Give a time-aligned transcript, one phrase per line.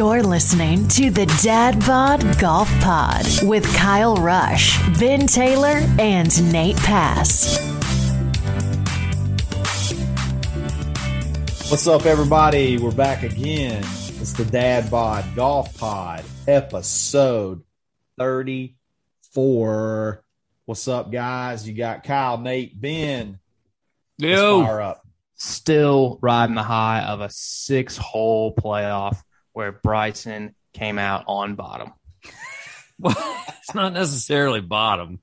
[0.00, 6.78] You're listening to the Dad Bod Golf Pod with Kyle Rush, Ben Taylor, and Nate
[6.78, 7.60] Pass.
[11.70, 12.78] What's up, everybody?
[12.78, 13.84] We're back again.
[13.84, 17.62] It's the Dad Bod Golf Pod, episode
[18.16, 20.24] 34.
[20.64, 21.68] What's up, guys?
[21.68, 23.38] You got Kyle, Nate, Ben.
[24.18, 25.06] Let's Yo, fire up.
[25.34, 29.22] still riding the high of a six hole playoff
[29.60, 31.92] where Bryson came out on bottom.
[32.98, 33.14] well,
[33.58, 35.20] it's not necessarily bottom.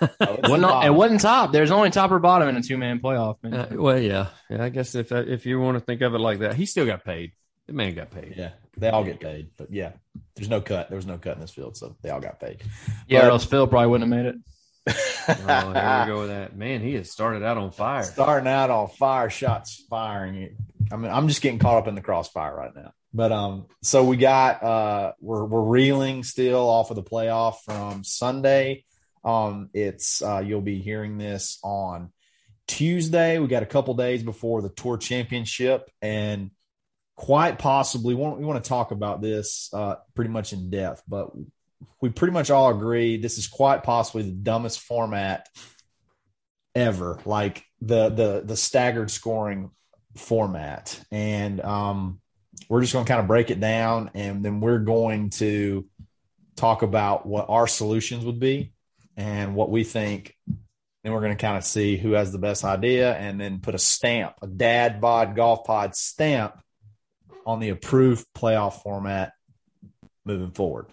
[0.00, 0.16] It's
[0.48, 0.92] Well, no, bottom.
[0.92, 1.52] it wasn't top.
[1.52, 3.36] There's only top or bottom in a two man playoff.
[3.42, 3.54] Man.
[3.54, 4.64] Uh, well, yeah, yeah.
[4.64, 7.04] I guess if if you want to think of it like that, he still got
[7.04, 7.32] paid.
[7.68, 8.34] The man got paid.
[8.36, 9.50] Yeah, they all get paid.
[9.56, 9.92] But yeah,
[10.34, 10.88] there's no cut.
[10.88, 12.62] There was no cut in this field, so they all got paid.
[13.06, 14.36] yeah, but- or else Phil probably wouldn't have made it.
[15.30, 16.56] Oh, here we go with that.
[16.56, 18.02] Man, he has started out on fire.
[18.02, 20.56] Starting out on fire, shots firing.
[20.90, 22.92] I mean, I'm just getting caught up in the crossfire right now.
[23.12, 28.04] But um, so we got uh, we're we're reeling still off of the playoff from
[28.04, 28.84] Sunday.
[29.24, 32.12] Um, it's uh, you'll be hearing this on
[32.66, 33.38] Tuesday.
[33.38, 36.50] We got a couple days before the Tour Championship, and
[37.16, 41.02] quite possibly we want, we want to talk about this uh, pretty much in depth.
[41.08, 41.30] But
[42.00, 45.48] we pretty much all agree this is quite possibly the dumbest format
[46.74, 49.70] ever like the the the staggered scoring
[50.16, 52.20] format and um
[52.68, 55.86] we're just going to kind of break it down and then we're going to
[56.56, 58.72] talk about what our solutions would be
[59.16, 60.34] and what we think
[61.04, 63.74] then we're going to kind of see who has the best idea and then put
[63.74, 66.58] a stamp a dad bod golf pod stamp
[67.46, 69.32] on the approved playoff format
[70.24, 70.86] moving forward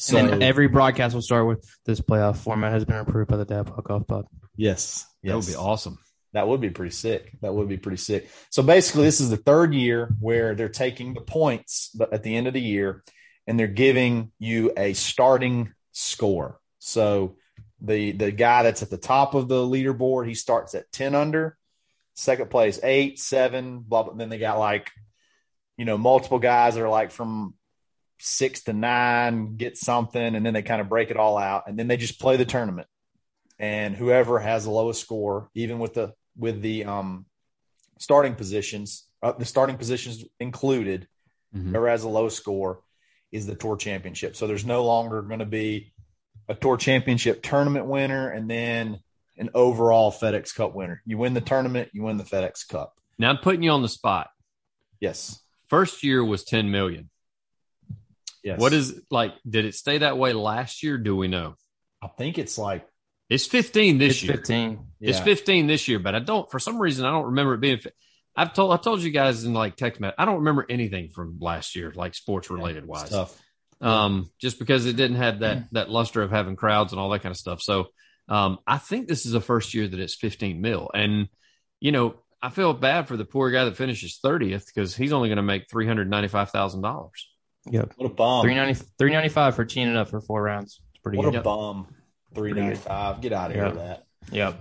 [0.00, 3.44] so and every broadcast will start with this playoff format has been approved by the
[3.44, 4.24] Dad Bod Golf Pod.
[4.56, 5.98] yes That would be awesome.
[6.32, 7.32] That would be pretty sick.
[7.40, 8.30] That would be pretty sick.
[8.50, 12.46] So basically, this is the third year where they're taking the points, at the end
[12.46, 13.02] of the year,
[13.46, 16.60] and they're giving you a starting score.
[16.78, 17.36] So
[17.80, 21.56] the the guy that's at the top of the leaderboard, he starts at ten under.
[22.14, 24.14] Second place, eight, seven, blah blah.
[24.14, 24.90] Then they got like,
[25.76, 27.54] you know, multiple guys that are like from
[28.20, 31.78] six to nine, get something, and then they kind of break it all out, and
[31.78, 32.86] then they just play the tournament
[33.60, 37.26] and whoever has the lowest score, even with the with the um,
[37.98, 41.06] starting positions, uh, the starting positions included,
[41.54, 41.70] Mhm.
[41.70, 42.82] whoever has the lowest score
[43.32, 44.36] is the tour championship.
[44.36, 45.92] So there's no longer going to be
[46.48, 49.00] a tour championship tournament winner and then
[49.36, 51.02] an overall FedEx Cup winner.
[51.06, 52.96] You win the tournament, you win the FedEx Cup.
[53.18, 54.30] Now I'm putting you on the spot.
[55.00, 55.40] Yes.
[55.68, 57.10] First year was 10 million.
[58.42, 58.58] Yes.
[58.58, 59.34] What is like?
[59.48, 60.96] Did it stay that way last year?
[60.98, 61.56] Do we know?
[62.02, 62.86] I think it's like
[63.30, 64.36] It's 15 this It's year.
[64.36, 64.86] 15.
[65.00, 66.50] It's 15 this year, but I don't.
[66.50, 67.80] For some reason, I don't remember it being.
[68.36, 70.16] I've told I told you guys in like text message.
[70.18, 73.08] I don't remember anything from last year, like sports related It's wise.
[73.10, 73.40] tough.
[73.80, 77.22] um, just because it didn't have that that luster of having crowds and all that
[77.22, 77.62] kind of stuff.
[77.62, 77.86] So
[78.28, 81.28] um, I think this is the first year that it's 15 mil, and
[81.80, 85.28] you know I feel bad for the poor guy that finishes 30th because he's only
[85.28, 87.28] going to make 395 thousand dollars.
[87.70, 87.92] Yep.
[87.96, 88.42] What a bomb.
[88.42, 90.80] 390, 395 for teeing it up for four rounds.
[90.94, 91.26] It's pretty good.
[91.26, 91.42] What a
[92.34, 92.40] good.
[92.40, 92.44] bum.
[92.44, 93.20] 395.
[93.20, 94.04] Get out of here with that.
[94.32, 94.60] Yep.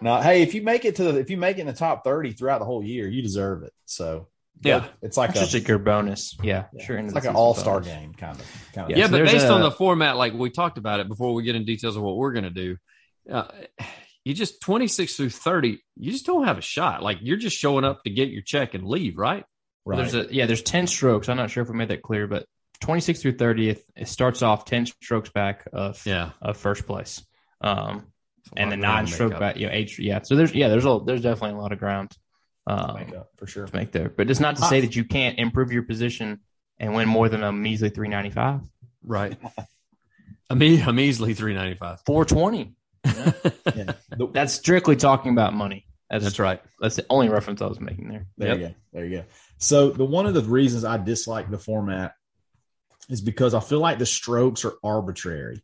[0.00, 2.04] Now, hey, if you make it to the if you make it in the top
[2.04, 3.72] thirty throughout the whole year, you deserve it.
[3.86, 4.28] So
[4.62, 4.86] Yeah.
[5.00, 6.36] it's like It's a just like your bonus.
[6.42, 6.66] Yeah.
[6.74, 6.98] yeah, Sure.
[6.98, 8.96] it's like an all star game kind of kind of.
[8.98, 11.42] Yeah, so but based a- on the format, like we talked about it before we
[11.44, 12.76] get in details of what we're going to do,
[13.32, 13.44] uh,
[14.24, 17.02] you just 26 through 30, you just don't have a shot.
[17.02, 19.44] Like you're just showing up to get your check and leave, right?
[19.86, 19.96] right.
[19.96, 20.44] There's a yeah.
[20.46, 21.28] There's ten strokes.
[21.30, 22.44] I'm not sure if we made that clear, but
[22.80, 26.30] 26 through 30th, it starts off 10 strokes back of Yeah.
[26.42, 27.24] of first place,
[27.60, 28.06] um,
[28.56, 29.56] and Lot the nine stroke back.
[29.56, 29.98] You know, eight.
[29.98, 30.22] Yeah.
[30.22, 30.68] So there's yeah.
[30.68, 32.12] There's a there's definitely a lot of ground
[32.66, 33.66] um, up for sure.
[33.66, 36.40] to make there, but it's not to say that you can't improve your position
[36.78, 38.60] and win more than a measly 395,
[39.04, 39.36] Right.
[40.50, 42.00] I'm, e- I'm easily 395.
[42.06, 42.74] 420.
[43.04, 43.92] Yeah.
[44.16, 45.86] The- That's strictly talking about money.
[46.10, 46.60] That's, That's right.
[46.80, 48.26] That's the only reference I was making there.
[48.38, 48.74] there you go.
[48.92, 49.24] There you go.
[49.58, 52.14] So the one of the reasons I dislike the format
[53.08, 55.62] is because I feel like the strokes are arbitrary.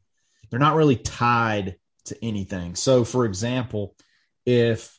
[0.51, 2.75] They're not really tied to anything.
[2.75, 3.97] So, for example,
[4.45, 4.99] if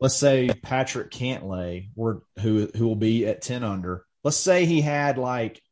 [0.00, 4.80] let's say Patrick Cantlay, were, who who will be at ten under, let's say he
[4.80, 5.62] had like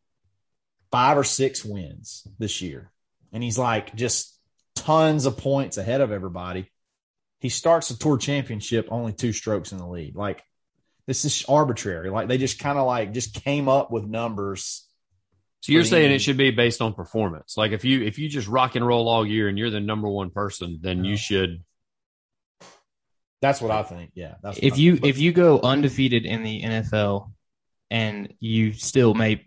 [0.91, 2.91] five or six wins this year,
[3.33, 4.39] and he's like just
[4.75, 6.71] tons of points ahead of everybody.
[7.41, 10.15] He starts the tour championship only two strokes in the lead.
[10.15, 10.43] Like
[11.07, 12.11] this is arbitrary.
[12.11, 14.89] Like they just kind of like just came up with numbers.
[15.63, 16.15] So you're saying easy.
[16.17, 17.57] it should be based on performance.
[17.57, 20.09] Like if you if you just rock and roll all year and you're the number
[20.09, 21.63] one person, then you should.
[23.41, 24.11] That's what I think.
[24.15, 24.35] Yeah.
[24.43, 27.33] That's If you if you go undefeated in the NFL
[27.91, 29.45] and you still may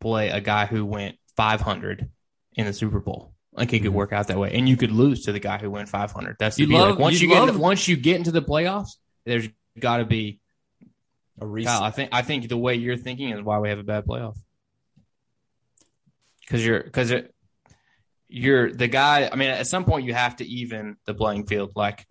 [0.00, 2.08] play a guy who went 500
[2.54, 3.34] in the Super Bowl.
[3.52, 3.94] Like it could Mhm.
[3.94, 6.36] work out that way, and you could lose to the guy who went 500.
[6.38, 6.78] That's the You deal.
[6.78, 8.90] love- like once you you, get love- into, once you get into the playoffs,
[9.26, 9.48] there's
[9.78, 10.40] got to be.
[11.40, 11.72] A reason.
[11.72, 14.04] Kyle, I think I think the way you're thinking is why we have a bad
[14.06, 14.36] playoff.
[16.48, 17.12] Because you're because
[18.28, 19.28] you're the guy.
[19.30, 21.72] I mean, at some point you have to even the playing field.
[21.76, 22.06] Like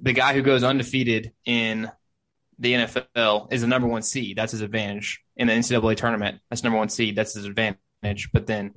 [0.00, 1.90] the guy who goes undefeated in
[2.58, 4.36] the NFL is the number one seed.
[4.36, 6.40] That's his advantage in the NCAA tournament.
[6.48, 7.16] That's number one seed.
[7.16, 8.30] That's his advantage.
[8.32, 8.74] But then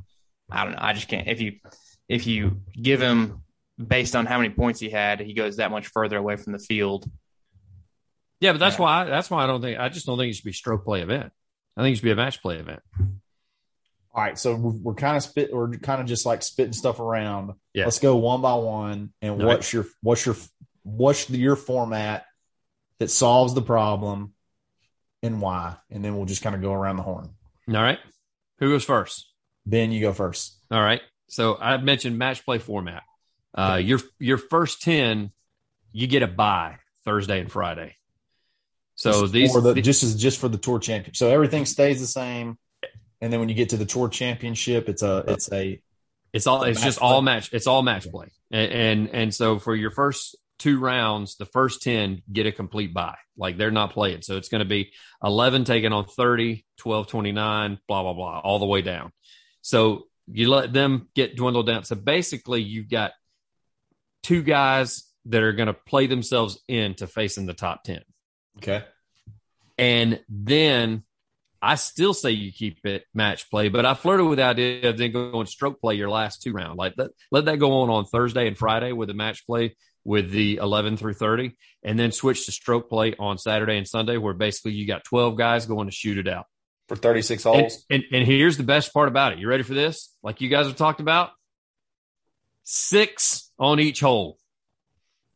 [0.49, 0.79] I don't know.
[0.81, 1.27] I just can't.
[1.27, 1.53] If you
[2.09, 3.43] if you give him
[3.83, 6.59] based on how many points he had, he goes that much further away from the
[6.59, 7.09] field.
[8.39, 8.81] Yeah, but that's Yeah.
[8.81, 11.01] why that's why I don't think I just don't think it should be stroke play
[11.01, 11.31] event.
[11.77, 12.81] I think it should be a match play event.
[14.15, 15.53] All right, so we're, we're kind of spit.
[15.53, 17.51] We're kind of just like spitting stuff around.
[17.73, 17.83] Yeah.
[17.83, 19.11] Let's go one by one.
[19.21, 19.45] And All right.
[19.45, 20.37] what's your what's your
[20.83, 22.25] what's your format
[22.99, 24.33] that solves the problem,
[25.21, 25.75] and why?
[25.91, 27.29] And then we'll just kind of go around the horn.
[27.67, 27.99] All right.
[28.59, 29.29] Who goes first?
[29.65, 30.57] Ben, you go first.
[30.71, 31.01] All right.
[31.27, 33.03] So I mentioned match play format.
[33.53, 35.31] Uh, your your first ten,
[35.91, 37.97] you get a bye Thursday and Friday.
[38.95, 41.17] So Just these the, the- just as just for the tour championship.
[41.17, 42.57] So everything stays the same,
[43.21, 45.81] and then when you get to the tour championship, it's a it's a
[46.33, 46.63] It's all.
[46.63, 47.07] It's just play.
[47.07, 47.49] all match.
[47.53, 51.81] It's all match play, and, and and so for your first two rounds, the first
[51.81, 53.15] ten get a complete buy.
[53.37, 54.91] Like they're not playing, so it's going to be
[55.23, 59.11] eleven taking on 30, 12, 29, blah blah blah, all the way down.
[59.61, 61.83] So you let them get dwindled down.
[61.83, 63.11] So basically, you've got
[64.23, 68.01] two guys that are going to play themselves into facing the top ten.
[68.57, 68.83] okay.
[69.77, 71.03] And then
[71.65, 74.99] I still say you keep it match play, but I flirted with the idea of
[74.99, 76.77] then going stroke play your last two round.
[76.77, 80.29] Like let, let that go on on Thursday and Friday with the match play with
[80.29, 84.35] the 11 through 30, and then switch to stroke play on Saturday and Sunday, where
[84.35, 86.45] basically you got 12 guys going to shoot it out.
[86.87, 87.83] For thirty six And, holes.
[87.89, 89.39] and, and here's the best part about it.
[89.39, 90.15] You ready for this?
[90.21, 91.31] Like you guys have talked about?
[92.63, 94.37] Six on each hole.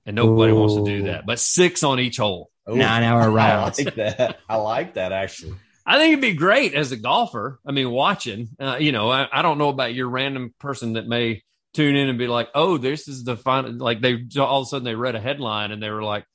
[0.05, 2.51] And nobody wants to do that, but six on each hole.
[2.69, 4.39] Ooh, Nine hour I like that.
[4.47, 5.55] I like that actually.
[5.85, 7.59] I think it'd be great as a golfer.
[7.65, 11.07] I mean, watching, uh, you know, I, I don't know about your random person that
[11.07, 11.43] may
[11.73, 14.69] tune in and be like, oh, this is the final, like they all of a
[14.69, 16.25] sudden they read a headline and they were like,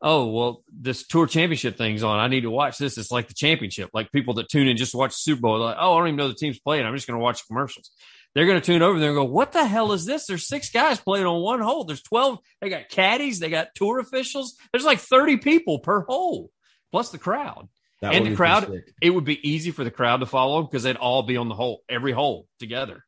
[0.00, 2.18] oh, well, this tour championship thing's on.
[2.18, 2.98] I need to watch this.
[2.98, 3.90] It's like the championship.
[3.94, 6.28] Like people that tune in just watch Super Bowl, like, oh, I don't even know
[6.28, 6.84] the team's playing.
[6.84, 7.90] I'm just going to watch commercials.
[8.34, 10.26] They're going to tune over there and go, what the hell is this?
[10.26, 11.84] There's six guys playing on one hole.
[11.84, 12.38] There's 12.
[12.60, 13.38] They got caddies.
[13.38, 14.56] They got tour officials.
[14.72, 16.50] There's like 30 people per hole,
[16.90, 17.68] plus the crowd
[18.02, 20.96] That And the crowd- it would be easy for the crowd to follow because they'd
[20.96, 23.04] all be on the hole, every hole together.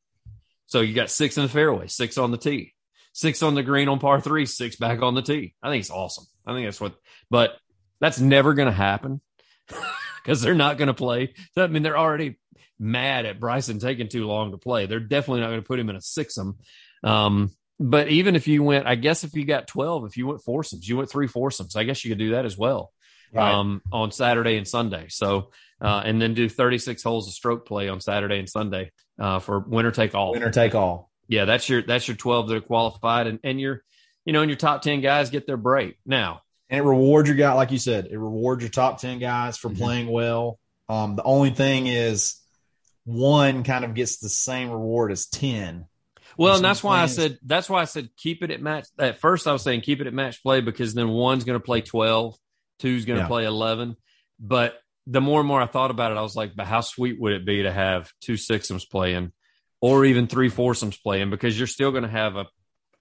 [0.67, 2.75] So you got six in the fairway, six on the tee,
[3.13, 5.55] six on the green on par three, six back on the tee.
[5.61, 6.25] I think it's awesome.
[6.47, 6.95] I think that's what,
[7.29, 7.57] but
[8.01, 9.21] that's never going to happen
[10.23, 11.35] because they're not going to play.
[11.57, 12.39] I mean, they're already
[12.79, 14.87] mad at Bryson taking too long to play.
[14.87, 16.59] They're definitely not going to put him in a sixum.
[17.03, 17.51] Um,
[17.81, 20.89] but even if you went, I guess if you got 12, if you went foursomes,
[20.89, 22.93] you went three foursomes, I guess you could do that as well
[23.35, 23.53] Right.
[23.55, 25.07] um, on Saturday and Sunday.
[25.09, 25.51] So,
[25.81, 29.59] uh, and then do 36 holes of stroke play on Saturday and Sunday uh, for
[29.61, 30.33] winner take all.
[30.33, 31.11] Winner take all.
[31.29, 33.83] Yeah, that's your that's your 12 that are qualified, and and your
[34.25, 35.99] you know, and your top 10 guys get their break.
[36.07, 36.41] Now,
[36.71, 39.69] And it rewards your guy, like you said, it rewards your top 10 guys for
[39.69, 39.79] Mhm.
[39.79, 40.59] playing well.
[40.89, 42.41] Um, the only thing is
[43.05, 45.87] one kind of gets the same reward as 10.
[46.39, 48.87] well, and that's why I said that's why I said keep it at match.
[48.99, 51.65] At first, I was saying keep it at match play because then one's going to
[51.65, 52.37] play 12,
[52.79, 53.29] two's going to Yeah.
[53.29, 53.97] play 11.
[54.41, 57.21] But the more and more I thought about it, I was like, but how sweet
[57.21, 59.33] would it be to have two sixums playing
[59.81, 62.47] or even three foursomes playing because you're still going to have a,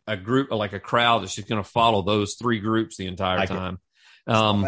[0.05, 3.37] a group like a crowd that's just going to follow those three groups the entire
[3.37, 3.53] Like it.
[3.53, 3.79] time.
[4.27, 4.65] Um,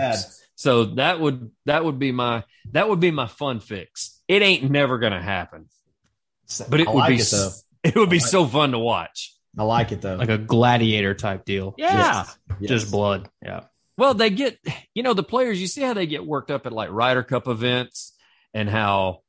[0.56, 4.22] so that would that would be my that would be my fun fix.
[4.28, 5.68] It ain't never going to happen,
[6.70, 7.52] but it I would like be it though.
[7.84, 9.34] it would be like so fun to watch.
[9.58, 10.16] I like it though.
[10.16, 11.76] like a gladiator type deal.
[11.78, 12.26] Yeah.
[12.60, 12.70] Yes.
[12.70, 13.30] Just blood.
[13.44, 13.62] Yeah.
[13.98, 14.60] Well, they get,
[14.94, 17.48] you know, the players, you see how they get worked up at like Ryder Cup
[17.48, 18.14] events
[18.54, 19.20] and how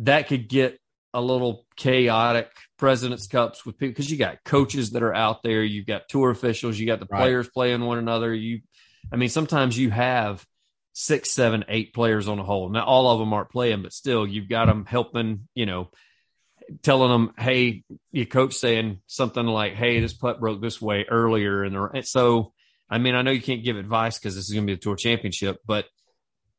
[0.00, 0.78] that could get
[1.12, 5.62] a little chaotic President's Cups with people because you got coaches that are out there,
[5.62, 7.20] you've got tour officials, you got the Right.
[7.20, 8.32] players playing one another.
[8.32, 8.60] You,
[9.12, 10.44] I mean, sometimes you have
[10.92, 12.68] six, seven, eight players on a hole.
[12.68, 15.90] Now, all of them aren't playing, but still, you've got them helping, you know,
[16.82, 21.62] telling them, hey, your coach saying something like, hey, this putt broke this way earlier.
[21.64, 22.52] And, and so,
[22.90, 24.80] I mean, I know you can't give advice because this is going to be the
[24.80, 25.86] tour championship, but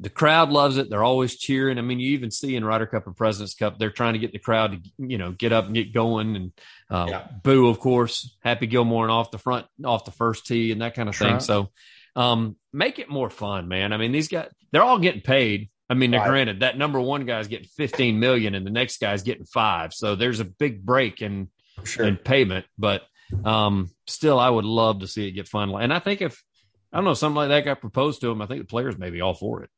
[0.02, 0.90] the crowd loves it.
[0.90, 1.78] They're always cheering.
[1.78, 4.32] I mean, you even see in Ryder Cup and President's Cup, they're trying to get
[4.32, 6.52] the crowd to, you know, get up and get going and
[6.90, 7.28] uh, Yeah.
[7.44, 10.96] boo, of course, Happy Gilmore and off the front, off the first tee and that
[10.96, 11.40] kind of thing.
[11.42, 11.72] So,
[12.16, 13.92] um, make it more fun, man.
[13.92, 15.70] I mean, these guys, they're all getting paid.
[15.90, 16.26] I mean, Right.
[16.28, 19.94] granted, that number one guy's getting 15 million and the next guy's getting five.
[19.94, 21.50] So there's a big break in,
[21.84, 22.06] Sure.
[22.06, 22.66] in payment.
[22.78, 23.02] But
[23.44, 25.84] um, still, I would love to see it get finalized.
[25.84, 26.44] And I think if,
[26.92, 29.10] I don't know, something like that got proposed to him, I think the players may
[29.10, 29.70] be all for it.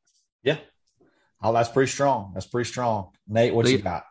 [0.43, 0.57] yeah.
[1.43, 2.31] Oh, that's pretty strong.
[2.35, 3.09] That's pretty strong.
[3.27, 4.03] Nate, what you got?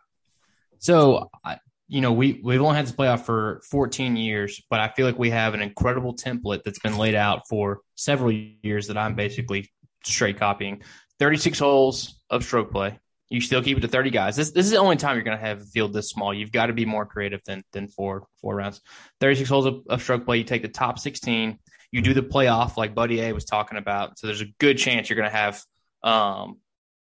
[0.78, 1.60] So, I-
[1.92, 5.18] you know, we we've only had this playoff for 14 years, but I feel like
[5.18, 9.68] we have an incredible template that's been laid out for several years that I'm basically
[10.04, 10.82] straight copying.
[11.18, 12.96] 36 holes of stroke play.
[13.30, 14.34] You still keep it to 30 guys.
[14.34, 16.34] This this is the only time you're going to have a field this small.
[16.34, 18.80] You've got to be more creative than than four four rounds.
[19.20, 20.38] 36 holes of, of stroke play.
[20.38, 21.58] You take the top 16.
[21.92, 24.18] You do the playoff like Buddy A was talking about.
[24.18, 25.62] So there's a good chance you're going to have
[26.02, 26.58] um,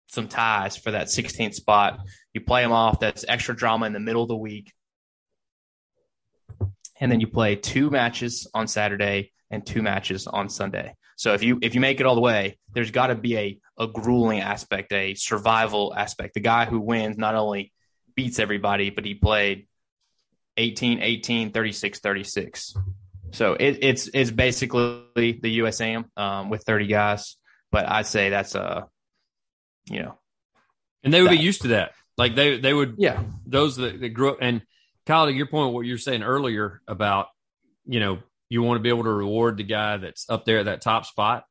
[0.07, 2.01] some ties for that 16th spot.
[2.33, 3.01] You play them off.
[3.01, 4.73] That's extra drama in the middle of the week.
[6.99, 10.95] And then you play two matches on Saturday and two matches on Sunday.
[11.17, 13.59] So if you if you make it all the way, there's got to be a
[13.79, 16.35] a grueling aspect, a survival aspect.
[16.35, 17.73] The guy who wins not only
[18.15, 19.67] beats everybody, but he played
[20.57, 22.75] 18 18 36 36.
[23.33, 27.37] So it, it's it's basically the USAM um, with 30 guys,
[27.73, 28.87] but I'd say that's a
[29.91, 30.19] you know
[31.03, 31.93] And they would be used to that.
[32.17, 34.39] Like they, they would, yeah those that, that grew up.
[34.41, 34.63] And
[35.07, 37.29] Kyle, to your point, what you were saying earlier about,
[37.85, 38.19] you know,
[38.49, 41.05] you want to be able to reward the guy that's up there at that top
[41.07, 41.45] spot.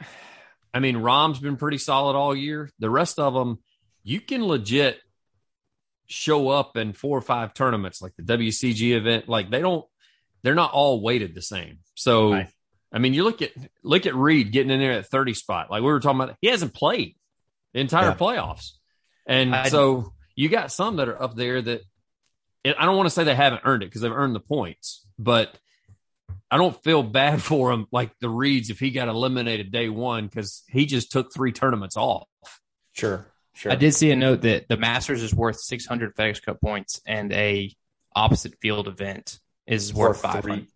[0.74, 2.70] I mean, Rahm's been pretty solid all year.
[2.78, 3.58] The rest of them,
[4.04, 4.98] you can legit
[6.06, 9.28] show up in four or five tournaments like the WGC event.
[9.28, 9.84] Like they don't,
[10.42, 11.78] they're not all weighted the same.
[11.94, 12.48] So, Right.
[12.92, 13.50] I mean, you look at
[13.82, 15.70] look at Reed getting in there at 30 spot.
[15.70, 17.16] Like we were talking about, he hasn't played
[17.74, 18.14] the entire Yeah.
[18.14, 18.70] playoffs.
[19.26, 21.82] And I- so you got some that are up there that
[22.64, 25.56] I don't want to say they haven't earned it because they've earned the points, but
[26.50, 30.26] I don't feel bad for him like the Reeds if he got eliminated day one
[30.26, 32.26] because he just took three tournaments off.
[32.92, 33.26] Sure.
[33.54, 33.72] Sure.
[33.72, 37.32] I did see a note that the Masters is worth 600 FedEx Cup points, and
[37.32, 37.74] a
[38.14, 40.42] opposite field event is worth Worth 500.
[40.42, 40.68] three-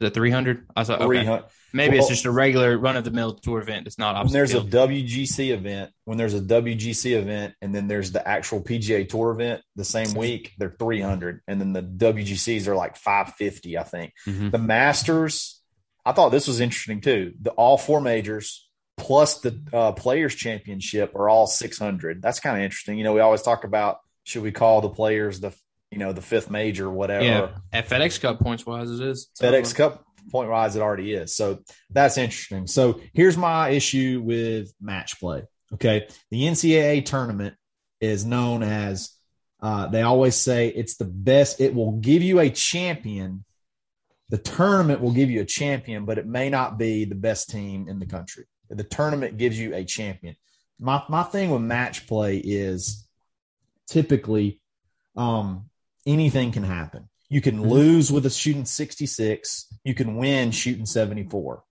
[0.00, 0.66] The 300?
[0.76, 1.42] I thought, okay.
[1.72, 3.86] Maybe Well- it's just a regular run of the mill tour event.
[3.86, 4.60] It's not when there's a.
[4.60, 9.62] WGC event, when there's a WGC event, and then there's the actual PGA Tour event
[9.76, 14.12] the same week, they're 300, and then the WGCs are like 550, I think.
[14.26, 14.50] Mhm.
[14.50, 15.60] The Masters,
[16.06, 17.34] I thought this was interesting too.
[17.42, 22.22] The all four majors plus the uh, Players Championship are all 600.
[22.22, 22.98] That's kind of interesting.
[22.98, 25.52] You know, we always talk about should we call the Players the
[25.90, 27.24] you know the fifth major, whatever.
[27.24, 29.28] yeah, at FedEx Cup points wise, it is.
[29.40, 31.34] FedEx Cup point wise, it already is.
[31.34, 32.66] So that's interesting.
[32.66, 35.42] So here's my issue with match play.
[35.74, 36.08] Okay.
[36.30, 37.54] The NCAA tournament
[38.00, 39.10] is known as,
[39.60, 41.60] uh, they always say it's the best.
[41.60, 43.44] It will give you a champion.
[44.30, 47.88] The tournament will give you a champion, but it may not be the best team
[47.88, 48.44] in the country.
[48.70, 50.36] The tournament gives you a champion.
[50.78, 53.08] My, my thing with match play is
[53.88, 54.60] typically
[55.16, 55.67] um,
[56.08, 57.08] anything can happen.
[57.28, 57.68] You can Mhm.
[57.70, 59.66] lose with a shooting 66.
[59.84, 61.62] You can win shooting 74.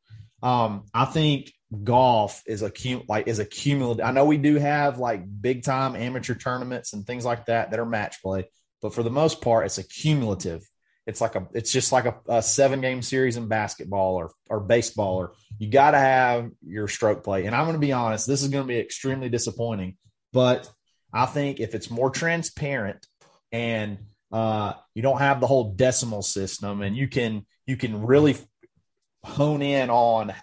[0.43, 1.51] Um, I think
[1.83, 4.05] golf is a cum- like is a cumulative.
[4.05, 7.79] I know we do have like big time amateur tournaments and things like that that
[7.79, 8.49] are match play,
[8.81, 10.61] but for the most part, it's a cumulative.
[11.07, 14.59] It's like a it's just like a, a seven game series in basketball or or
[14.59, 17.45] baseball or you got to have your stroke play.
[17.45, 19.97] And I'm going to be honest, this is going to be extremely disappointing,
[20.33, 20.69] but
[21.11, 23.07] I think if it's more transparent
[23.51, 23.97] and
[24.31, 28.35] uh, you don't have the whole decimal system and you can you can really
[29.23, 30.33] hone in on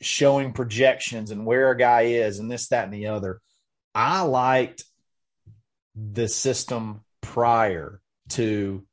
[0.00, 3.40] showing projections and where a guy is and this that and the other.
[3.94, 4.84] I liked
[5.94, 8.84] the system prior to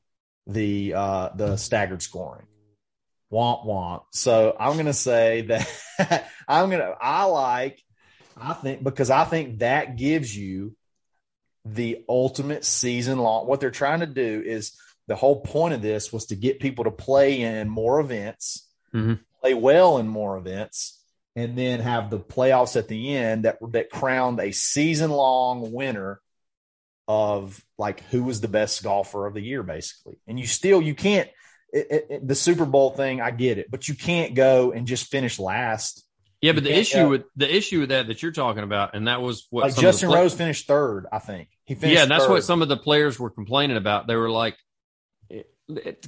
[0.47, 2.47] the uh the staggered scoring.
[3.31, 4.03] Womp womp.
[4.11, 7.81] So i'm gonna say that i'm gonna i like
[8.37, 10.75] i think because i think that gives you
[11.65, 13.47] the ultimate season long.
[13.47, 16.83] What they're trying to do is the whole point of this was to get people
[16.85, 19.19] to play in more events, Mhm.
[19.41, 21.03] play well in more events,
[21.35, 26.21] and then have the playoffs at the end that that crowned a season long winner
[27.07, 30.17] of like who was the best golfer of the year, basically.
[30.27, 31.29] And you still you can't
[31.73, 33.19] it, it- the Super Bowl thing.
[33.21, 36.04] I get it, but you can't go and just finish last.
[36.45, 39.07] Yeah, but the issue uh, with the issue with that that you're talking about, and
[39.07, 41.49] that was what Like some of the Justin play- Rose finished third, I think.
[41.65, 41.95] He finished.
[41.95, 42.31] yeah, and that's third.
[42.31, 44.07] what some of the players were complaining about.
[44.07, 44.55] They were like,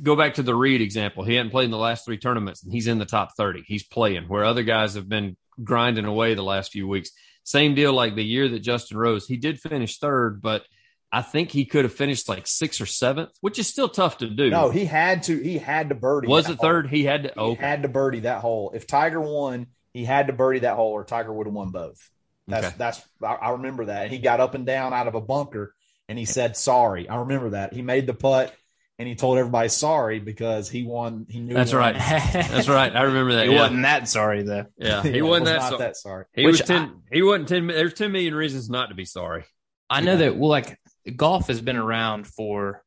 [0.04, 1.24] go back to the Reed example.
[1.24, 3.64] He hadn't played in the last three tournaments, and he's in the top thirty.
[3.66, 7.10] He's playing where other guys have been grinding away the last few weeks.
[7.44, 10.64] Same deal like the year that Justin Rose, he did finish third, but
[11.12, 14.30] I think he could have finished like sixth or seventh, which is still tough to
[14.30, 14.50] do.
[14.50, 15.42] No, he had to.
[15.42, 16.28] He had to birdie.
[16.28, 16.90] was it third?
[16.90, 17.30] He had to.
[17.34, 17.62] He Okay.
[17.66, 18.72] had to birdie that hole.
[18.76, 19.68] If Tiger won,
[19.98, 22.10] he had to birdie that hole, or Tiger would have won both.
[22.48, 22.76] That's Okay.
[22.78, 24.10] that's I, I remember that.
[24.12, 25.74] He got up and down out of a bunker
[26.08, 27.10] and he said sorry.
[27.10, 27.74] I remember that.
[27.74, 28.56] He made the putt
[29.00, 31.26] and he told everybody sorry because he won.
[31.30, 31.94] He knew That's he right.
[31.96, 32.96] That's right.
[32.96, 33.48] I remember that.
[33.48, 33.60] He yeah.
[33.64, 34.66] wasn't that sorry though.
[34.78, 36.26] Yeah, Yeah, he it wasn't was that, not so- that sorry.
[36.34, 37.02] He Which was ten.
[37.12, 37.68] he wasn't ten.
[37.68, 39.44] There's ten million reasons not to be sorry.
[39.90, 40.80] I know that well, like
[41.16, 42.82] golf has been around for a hun-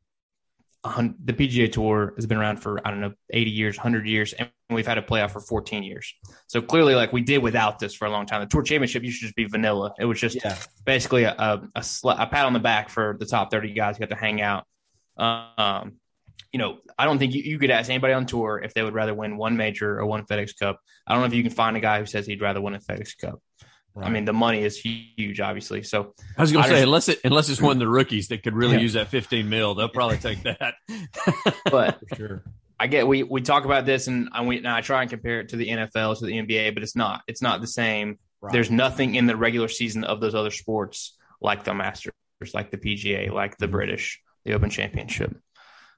[0.83, 4.51] the PGA Tour has been around for I don't know eighty years, hundred years, and
[4.71, 6.15] we've had a playoff for fourteen years.
[6.47, 8.41] So clearly, like we did without this for a long time.
[8.41, 9.93] The Tour Championship used to just be vanilla.
[9.99, 10.57] It was just Yeah,
[10.87, 13.97] basically a a, a, sl- a pat on the back for the top thirty guys
[13.97, 14.65] who got to hang out.
[15.19, 15.97] Um,
[16.53, 18.95] you know, I don't think you, you could ask anybody on tour if they would
[18.95, 20.81] rather win one major or one FedEx Cup.
[21.07, 22.81] I don't know if you can find a guy who says he'd rather win a
[22.81, 23.41] FedEx Cup.
[23.97, 25.83] I mean, the money is huge, obviously.
[25.83, 28.29] So I was going to say just- unless it unless it's one of the rookies
[28.29, 28.81] that could really Yeah.
[28.83, 30.75] use that 15 mil, they'll probably take that.
[31.71, 32.45] but for sure.
[32.79, 35.41] I get we we talk about this and, and we and I try and compare
[35.41, 37.23] it to the NFL to the NBA, but it's not.
[37.27, 38.19] It's not the same.
[38.41, 38.53] Right.
[38.53, 42.13] There's nothing in the regular season of those other sports like the Masters,
[42.55, 43.73] like the PGA, like the mm-hmm.
[43.73, 45.37] British, the Open Championship.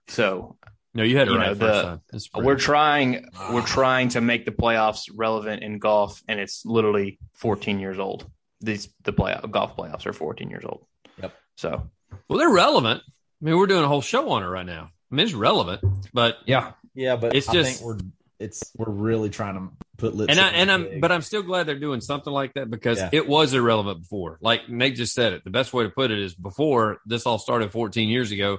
[0.08, 0.56] So
[0.94, 2.44] no, you had it You right know, first the- time.
[2.44, 3.12] We're trying
[3.52, 3.66] we're ah.
[3.66, 8.30] trying to make the playoffs relevant in golf, and it's literally 14 years old.
[8.61, 10.87] These the play golf playoffs are 14 years old.
[11.20, 11.34] Yep.
[11.56, 11.90] So
[12.28, 13.02] well, they're relevant.
[13.06, 14.90] I mean, we're doing a whole show on it right now.
[15.11, 15.82] I mean, it's relevant,
[16.14, 17.99] but yeah, Yeah, but It's I just- think we're
[18.38, 19.68] it's we're really trying to
[19.99, 20.30] put lips.
[20.32, 23.11] and I and I'm but I'm still glad they're doing something like that because Yeah.
[23.12, 24.38] it was irrelevant before.
[24.40, 25.44] Like Nate just said it.
[25.44, 28.58] The best way to put it is before this all started 14 years ago.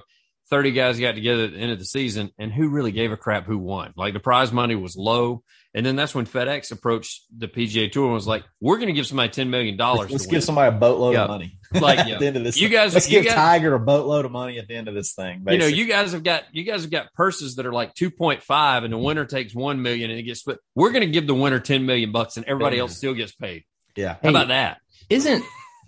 [0.50, 3.16] 30 guys got together at the end of the season, and who really gave a
[3.16, 3.92] crap who won?
[3.96, 5.42] Like the prize money was low.
[5.76, 8.92] And then that's when FedEx approached the PGA Tour and was like, we're going to
[8.92, 9.76] give somebody $10 million.
[9.76, 11.22] let's, let's give somebody a boatload Yeah.
[11.24, 12.56] of money Like, at the end of this.
[12.60, 14.94] You guys- let's you give guys- Tiger a boatload of money at the end of
[14.94, 15.44] this thing.
[15.48, 18.10] you know, you guys have got you guys have got purses that are like two
[18.12, 20.58] point five, and the winner takes one million, and it gets split.
[20.76, 22.82] We're going to give the winner ten million bucks, and everybody Yeah.
[22.82, 23.64] else still gets paid.
[23.96, 24.78] yeah, How about that?
[25.10, 25.42] isn't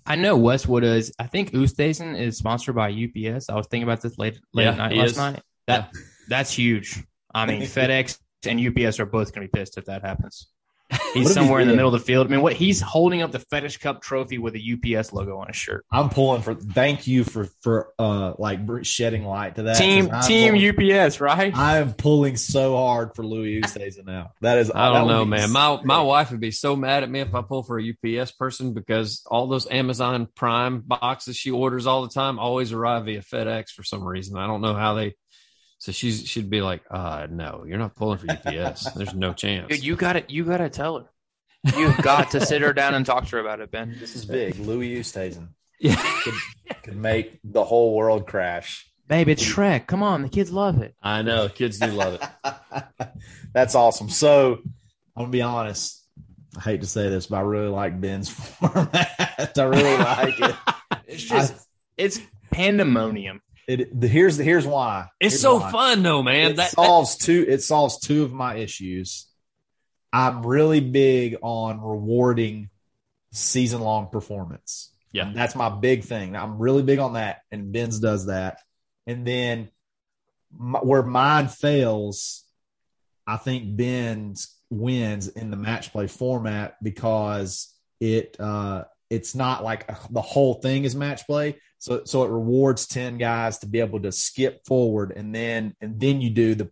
[0.06, 1.12] I know Westwood is.
[1.18, 3.48] I think Oosthuizen is sponsored by UPS.
[3.48, 5.16] I was thinking about this late late Yeah, night last is.
[5.16, 5.42] night.
[5.66, 5.92] That
[6.28, 7.02] that's huge.
[7.34, 10.48] I mean, FedEx and UPS are both going to be pissed if that happens.
[10.88, 12.26] What He's if he somewhere in the middle of the field.
[12.26, 15.48] I mean, what he's holding up the FedEx Cup trophy with a UPS logo on
[15.48, 15.84] his shirt.
[15.90, 16.54] I'm pulling for.
[16.54, 19.76] Thank you for for uh like shedding light to that.
[19.76, 20.10] team.
[20.26, 21.56] Team pulling- UPS, right?
[21.56, 24.32] I am pulling so hard for Louis Oosthuizen now.
[24.42, 24.70] That is.
[24.70, 25.50] I don't know, be man.
[25.50, 28.32] My my wife would be so mad at me if I pull for a UPS
[28.32, 33.22] person because all those Amazon Prime boxes she orders all the time always arrive via
[33.22, 34.36] FedEx for some reason.
[34.36, 35.14] I don't know how they.
[35.86, 38.90] So she's she'd be like, uh, no, you're not pulling for UPS.
[38.96, 39.68] There's no chance.
[39.68, 41.78] Dude, you got to You got to tell her.
[41.78, 43.94] You've got to sit her down and talk to her about it, Ben.
[44.00, 44.58] This is big.
[44.58, 45.94] Louis Oosthuizen yeah.
[46.24, 46.34] could,
[46.82, 48.90] could make the whole world crash.
[49.06, 49.86] Babe, it's Shrek.
[49.86, 50.96] Come on, the kids love it.
[51.00, 53.08] I know kids do love it.
[53.54, 54.08] That's awesome.
[54.08, 54.58] So
[55.14, 56.04] I'm gonna be honest.
[56.56, 59.52] I hate to say this, but I really like Ben's format.
[59.56, 60.56] I really like it.
[61.06, 61.54] It's just
[61.96, 62.18] it's
[62.50, 63.40] pandemonium.
[63.66, 65.08] It the, here's the here's why.
[65.20, 65.70] It's Here's so why.
[65.72, 66.52] fun though, man.
[66.52, 67.44] it That, that solves two.
[67.48, 69.26] It solves two of my issues.
[70.12, 72.70] I'm really big on rewarding
[73.32, 74.92] season long performance.
[75.12, 75.32] Yeah.
[75.34, 76.36] that's my big thing.
[76.36, 78.60] I'm really big on that, and Ben's does that.
[79.06, 79.70] And then
[80.56, 82.44] my, where mine fails,
[83.26, 89.86] I think Ben's wins in the match play format because it uh it's not like
[90.10, 94.00] the whole thing is match play so so it rewards 10 guys to be able
[94.00, 96.70] to skip forward and then and then you do the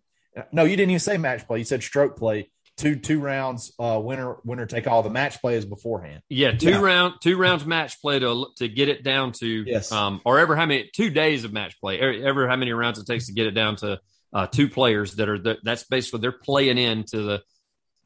[0.51, 3.97] no you didn't even say match play you said stroke play two two rounds uh
[4.03, 6.81] winner winner take all the match play is beforehand Yeah, two Yeah.
[6.81, 9.91] round two rounds match play to to get it down to Yes.
[9.93, 12.99] um or ever how many two days of match play ever, ever how many rounds
[12.99, 13.99] it takes to get it down to
[14.33, 17.41] uh two players that are the, that's basically they're playing into the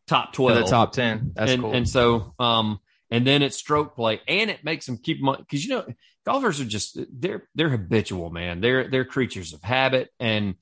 [0.06, 1.32] top To twelve the top ten.
[1.36, 1.74] That's and cool.
[1.74, 2.78] and so um
[3.10, 5.86] and then it's stroke play and it makes them keep money because you know
[6.30, 8.62] golfers are just they're they're habitual man.
[8.62, 10.10] They're they're creatures of habit.
[10.20, 10.56] And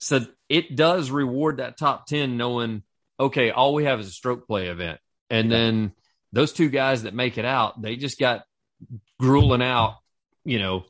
[0.00, 2.82] so it does reward that top 10 knowing
[3.18, 4.98] okay all we have is a stroke play event.
[5.28, 5.92] And then
[6.32, 8.42] those two guys that make it out they just got
[9.20, 9.98] grueling out
[10.44, 10.84] you know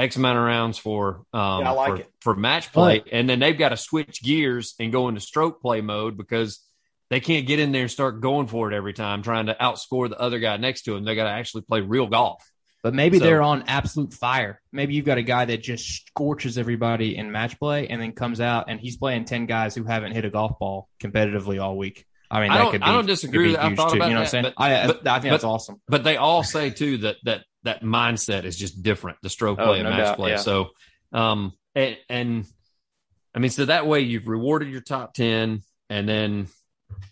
[0.00, 3.04] x amount of rounds for um Yeah, like for, for match play.
[3.12, 6.58] And then they've got to switch gears and go into stroke play mode because
[7.08, 10.08] they can't get in there and start going for it every time trying to outscore
[10.08, 11.04] the other guy next to them.
[11.04, 12.42] They got to actually play real golf
[12.84, 14.60] But maybe So- they're on absolute fire.
[14.70, 18.40] Maybe you've got a guy that just scorches everybody in match play and then comes
[18.42, 22.04] out and he's playing 10 guys who haven't hit a golf ball competitively all week.
[22.30, 23.64] I mean, I that don't- could be, I don't disagree with that.
[23.64, 23.96] I've thought too.
[23.96, 24.54] about You know that, what I'm saying?
[24.58, 25.80] but- I, but- I think that's awesome.
[25.88, 29.64] but they all say too that that that mindset is just different the stroke Oh,
[29.68, 30.36] play and no match doubt, play yeah.
[30.36, 30.68] so
[31.14, 32.44] um and, and
[33.34, 36.48] i mean so that way you've rewarded your top 10 and then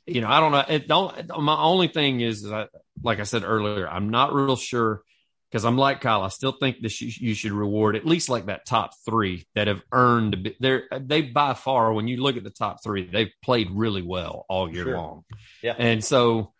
[0.07, 2.67] you know i don't know it don't my only thing is, is I,
[3.03, 5.01] like I said earlier, I'm not real sure
[5.53, 6.23] because I'm like Kyle.
[6.23, 9.69] I still think that you, you should reward at least like that top three that
[9.69, 10.55] have earned.
[10.61, 14.47] They're they by far when you look at the top three, they've played really well
[14.49, 14.97] all year Sure.
[14.97, 15.25] long.
[15.63, 15.75] Yeah.
[15.77, 16.53] and so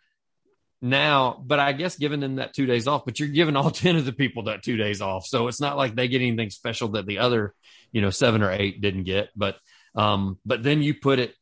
[0.79, 3.95] now, but I guess giving them that two days off, but you're giving all ten
[3.95, 6.89] of the people that two days off, so it's not like they get anything special
[6.89, 7.53] that the other,
[7.91, 9.29] you know, seven or eight didn't get.
[9.35, 9.55] But
[9.95, 11.33] um, but then you put it,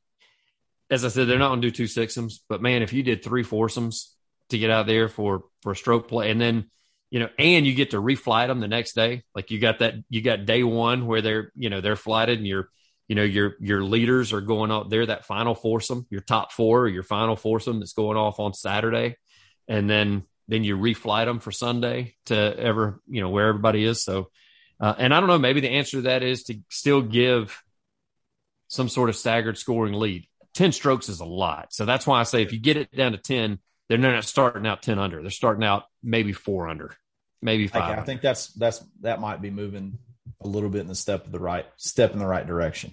[0.90, 3.24] as I said, they're not going to do two sixums, but man, if you did
[3.24, 4.16] three foursomes
[4.50, 6.70] to get out there for for a stroke play, and then
[7.12, 9.24] you know, and you get to reflight them the next day.
[9.36, 12.48] Like you got that, you got day one where they're, you know, they're flighted and
[12.48, 12.70] your,
[13.08, 14.90] you know, your your leaders are going off.
[14.90, 18.54] They're that final foursome, your top four, or your final foursome that's going off on
[18.54, 19.18] Saturday,
[19.68, 24.04] and then then you reflight them for Sunday to ever, you know, where everybody is.
[24.04, 24.30] So,
[24.80, 27.62] uh, and I don't know, maybe the answer to that is to still give
[28.70, 30.26] some sort of staggered scoring lead.
[30.54, 33.12] Ten strokes is a lot, so that's why I say if you get it down
[33.12, 35.22] to ten, they're not starting out ten under.
[35.22, 36.96] They're starting out maybe four under,
[37.42, 37.98] maybe five.
[37.98, 39.98] I think that's that's that might be moving
[40.42, 42.92] a little bit in the step of the right step in the right direction.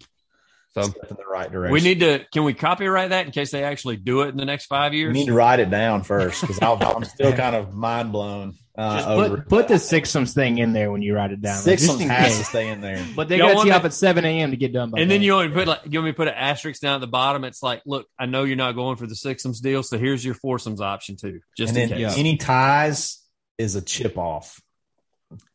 [0.75, 1.73] So step in the right direction.
[1.73, 2.25] we need to.
[2.33, 5.13] Can we copyright that in case they actually do it in the next five years?
[5.13, 5.27] We years?
[5.27, 9.09] need to write it down first because I'm still kind of mind blown uh, Just
[9.09, 11.57] over put, put the sixums thing in there when you write it down.
[11.57, 13.05] like, six just has to stay in there.
[13.17, 14.53] But they Y'all got to want be up at 7 a.m.
[14.53, 15.23] to get done by and then then.
[15.23, 17.01] you want me to put like you want me to put an asterisk down at
[17.01, 17.43] the bottom.
[17.43, 20.35] It's like, look, I know you're not going for the sixums deal, so here's your
[20.35, 22.19] foursomes option too, just and in then case.
[22.19, 23.19] any ties
[23.59, 24.61] is a chip off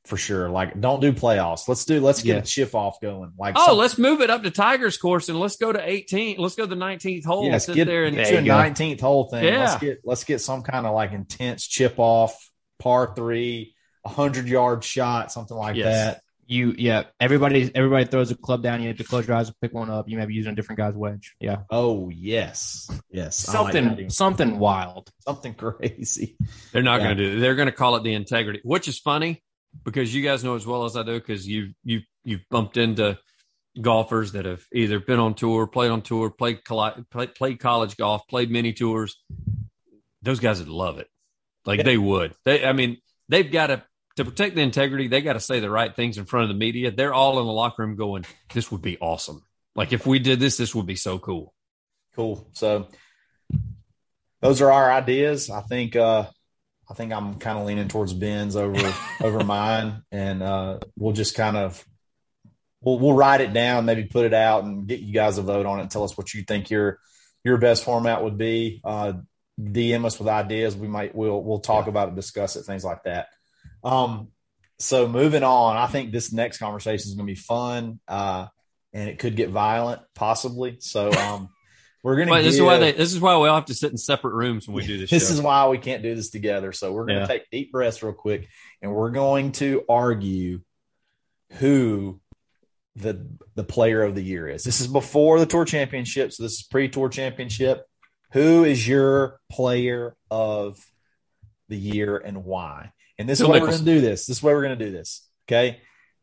[0.06, 0.50] for sure.
[0.50, 1.68] Like don't do playoffs.
[1.68, 2.42] Let's do let's get Yeah.
[2.42, 3.32] a chip off going.
[3.40, 6.38] Like Oh, some- let's move it up to Tiger's course and let's go to 18.
[6.38, 7.46] Let's go to the 19th hole.
[7.46, 9.46] yes, sit get, there and get There you a nineteenth hole thing.
[9.46, 9.62] Yeah.
[9.62, 12.38] Let's get let's get some kind of like intense chip off
[12.80, 13.74] par three,
[14.06, 15.86] a hundred yard shot, something like Yes.
[15.86, 16.23] that.
[16.54, 18.82] You, yeah, everybody, everybody throws a club down.
[18.82, 20.08] You have to close your eyes and pick one up.
[20.08, 21.36] You may be using a different guy's wedge.
[21.40, 25.10] Yeah, Oh yes, yes, I like something, something wild.
[25.22, 26.38] something crazy.
[26.72, 27.08] They're not Yeah.
[27.08, 27.40] going to do it.
[27.40, 29.42] They're going to call it the integrity, which is funny
[29.84, 33.18] because you guys know as well as I do because you've you've you've bumped into
[33.82, 37.98] golfers that have either been on tour, played on tour, played colli- played, played college
[37.98, 39.16] golf, played mini tours.
[40.22, 41.08] Those guys would love it.
[41.66, 41.84] Like Yeah.
[41.86, 42.36] they would.
[42.46, 43.84] They, I mean, they've got to
[44.16, 45.08] to protect the integrity.
[45.08, 46.92] They got to say the right things in front of the media.
[46.92, 49.44] They're all in the locker room going, "This would be awesome.
[49.76, 51.54] Like if we did this, this would be so cool."
[52.16, 52.48] Cool.
[52.54, 52.88] So
[54.42, 55.50] those are our ideas.
[55.50, 56.26] I think uh
[56.90, 61.36] I think I'm kind of leaning towards Ben's over over mine and uh we'll just
[61.36, 61.84] kind of
[62.82, 65.66] we'll we'll write it down, maybe put it out and get you guys a vote
[65.66, 65.90] on it.
[65.90, 67.00] Tell us what you think your
[67.44, 68.82] your best format would be.
[68.84, 69.14] Uh
[69.60, 70.76] DM us with ideas.
[70.76, 73.28] We might we'll we'll talk about it, discuss it, things like that.
[73.84, 74.30] Um
[74.80, 78.00] so moving on, I think this next conversation is going to be fun.
[78.08, 78.48] Uh
[78.94, 80.78] and it could get violent possibly.
[80.80, 81.50] So um
[82.04, 82.42] we're gonna.
[82.42, 84.68] This is why they, this is why we all have to sit in separate rooms
[84.68, 85.10] when we do this.
[85.10, 85.36] This show.
[85.36, 86.74] is why we can't do this together.
[86.74, 87.28] So we're gonna Yeah.
[87.28, 88.50] take deep breaths real quick,
[88.82, 90.60] and we're going to argue
[91.54, 92.20] who
[92.98, 94.66] the the player of the year is.
[94.66, 97.86] This is before the tour championship, so this is pre tour championship.
[98.34, 100.80] Who is your player of
[101.70, 102.92] the year and why?
[103.18, 104.26] And this is Phil why we're going to do this.
[104.26, 105.28] This is why we're going to do this.
[105.48, 105.82] Okay.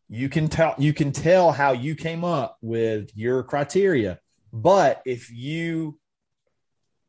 [0.08, 4.18] You can tell you can tell how you came up with your criteria,
[4.52, 6.00] but if you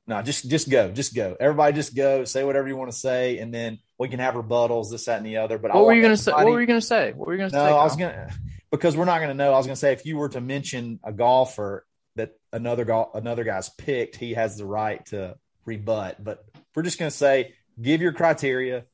[0.07, 1.37] no, just just go, just go.
[1.39, 2.25] Everybody, just go.
[2.25, 5.25] Say whatever you want to say, and then we can have rebuttals, this, that, and
[5.25, 5.57] the other.
[5.57, 6.31] But I What were you gonna say?
[6.31, 7.13] What were you gonna say?
[7.13, 7.71] What were you gonna no, say?
[7.71, 8.29] I was gonna
[8.71, 9.53] because we're not gonna know.
[9.53, 11.85] I was gonna say if you were to mention a golfer
[12.17, 16.21] that another golf another guy's picked, he has the right to rebut.
[16.21, 16.43] But
[16.75, 18.85] we're just gonna say give your criteria,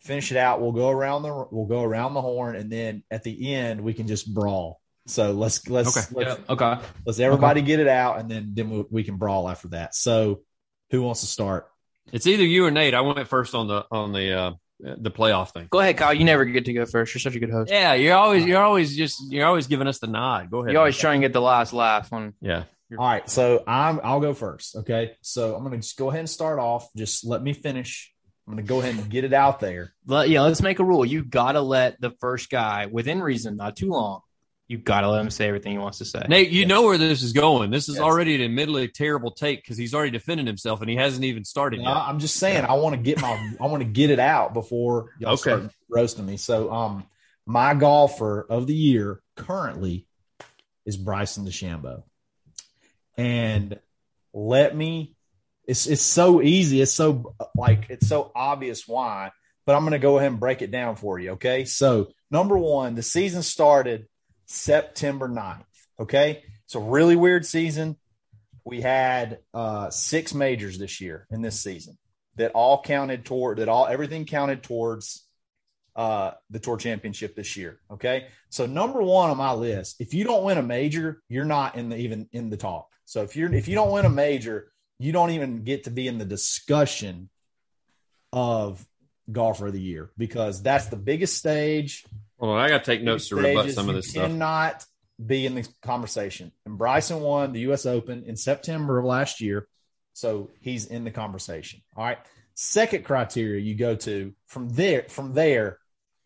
[0.00, 0.60] finish it out.
[0.60, 3.94] We'll go around the we'll go around the horn, and then at the end we
[3.94, 4.80] can just brawl.
[5.06, 6.06] So let's let's Okay.
[6.26, 6.82] let's, Yeah, okay.
[7.06, 9.94] let's everybody get it out, and then then we, we can brawl after that.
[9.94, 10.42] So
[10.90, 11.66] who wants to start?
[12.12, 12.94] It's either you or Nate.
[12.94, 15.68] I went first on the on the uh, the playoff thing.
[15.70, 16.14] Go ahead, Kyle.
[16.14, 17.14] You never get to go first.
[17.14, 17.70] You're such a good host.
[17.70, 20.50] Yeah, you're always you're always just you're always giving us the nod.
[20.50, 20.72] Go ahead.
[20.72, 22.34] You always try and get the last laugh on.
[22.40, 22.64] yeah.
[22.98, 24.74] All right, so I'm I'll go first.
[24.74, 26.88] Okay, so I'm gonna just go ahead and start off.
[26.96, 28.12] Just let me finish.
[28.50, 29.92] I'm gonna go ahead and get it out there.
[30.06, 31.04] Let, yeah, let's make a rule.
[31.06, 34.22] You gotta let the first guy, within reason, not too long.
[34.66, 36.24] You gotta let him say everything he wants to say.
[36.28, 36.68] Nate, you Yes.
[36.68, 37.70] know where this is going.
[37.70, 38.02] This is Yes.
[38.02, 41.78] already an admittedly terrible take because he's already defended himself and he hasn't even started
[41.78, 41.96] No, yet.
[41.96, 43.28] I'm just saying I want to get my
[43.60, 45.42] I want to get it out before y'all Okay.
[45.42, 46.36] start roasting me.
[46.36, 47.04] So um
[47.46, 50.08] my golfer of the year currently
[50.84, 52.02] is Bryson DeChambeau.
[53.16, 53.78] And
[54.34, 55.14] let me
[55.70, 56.80] it's it's so easy.
[56.80, 59.30] It's so like it's so obvious why,
[59.64, 61.64] but I'm going to go ahead and break it down for you, okay?
[61.64, 64.08] So, number 1, the season started
[64.46, 65.62] September 9th,
[66.00, 66.42] okay?
[66.64, 67.96] It's a really weird season.
[68.64, 71.96] We had uh, six majors this year in this season.
[72.34, 75.24] that all counted toward that all everything counted towards
[75.94, 77.78] uh, the tour championship this year.
[77.92, 81.76] Okay, so number one on my list, if you don't win a major, you're not
[81.76, 82.88] in the even in the talk.
[83.04, 86.06] So if you're if you don't win a major, you don't even get to be
[86.06, 87.30] in the discussion
[88.32, 88.86] of
[89.32, 92.04] golfer of the year because that's the biggest stage.
[92.38, 94.26] Well, I got to take notes to rebut some of this stuff.
[94.26, 94.84] Cannot
[95.24, 96.52] be in the conversation.
[96.66, 97.86] And Bryson won the U.S.
[97.86, 99.66] Open in September of last year,
[100.12, 101.80] so he's in the conversation.
[101.96, 102.18] All right.
[102.54, 105.78] Second criteria you go to from there from there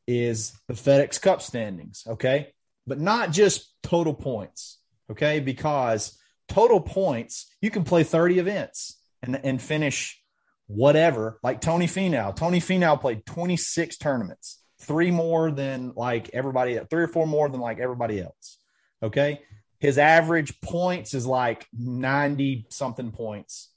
[0.08, 2.04] is the FedEx Cup standings.
[2.08, 2.52] Okay,
[2.88, 4.78] but not just total points.
[5.10, 10.20] Okay, because total points you can play thirty events and and finish
[10.66, 11.38] whatever.
[11.42, 12.34] Like Tony Finau.
[12.34, 17.48] Tony Finau played twenty six tournaments, three more than like everybody, three or four more
[17.48, 18.58] than like everybody else.
[19.02, 19.40] Okay.
[19.78, 23.70] His average points is like 90 something points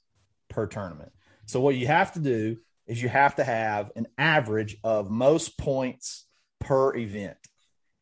[0.48, 1.12] per tournament.
[1.44, 5.58] So, what you have to do is you have to have an average of most
[5.58, 6.24] points
[6.60, 7.36] per event.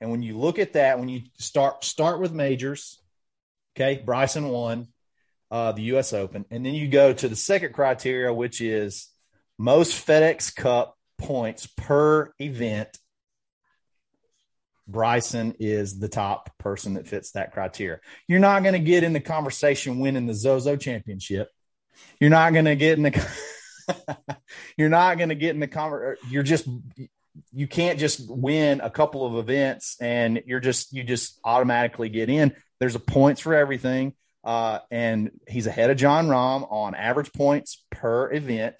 [0.00, 3.02] And when you look at that, when you start start with majors,
[3.76, 4.88] okay, Bryson won
[5.50, 6.12] uh, the U.S.
[6.12, 9.08] Open, and then you go to the second criteria, which is
[9.58, 12.98] most FedEx Cup points per event.
[14.88, 17.98] Bryson is the top person that fits that criteria.
[18.28, 21.48] You're not going to get in the conversation winning the Zozo Championship.
[22.20, 23.36] You're not going to get in the.
[24.76, 26.16] you're not going to get in the conver.
[26.30, 26.68] You're just.
[27.52, 32.30] You can't just win a couple of events and you're just you just automatically get
[32.30, 32.54] in.
[32.80, 37.84] There's a points for everything, uh, and he's ahead of Jon Rahm on average points
[37.90, 38.76] per event.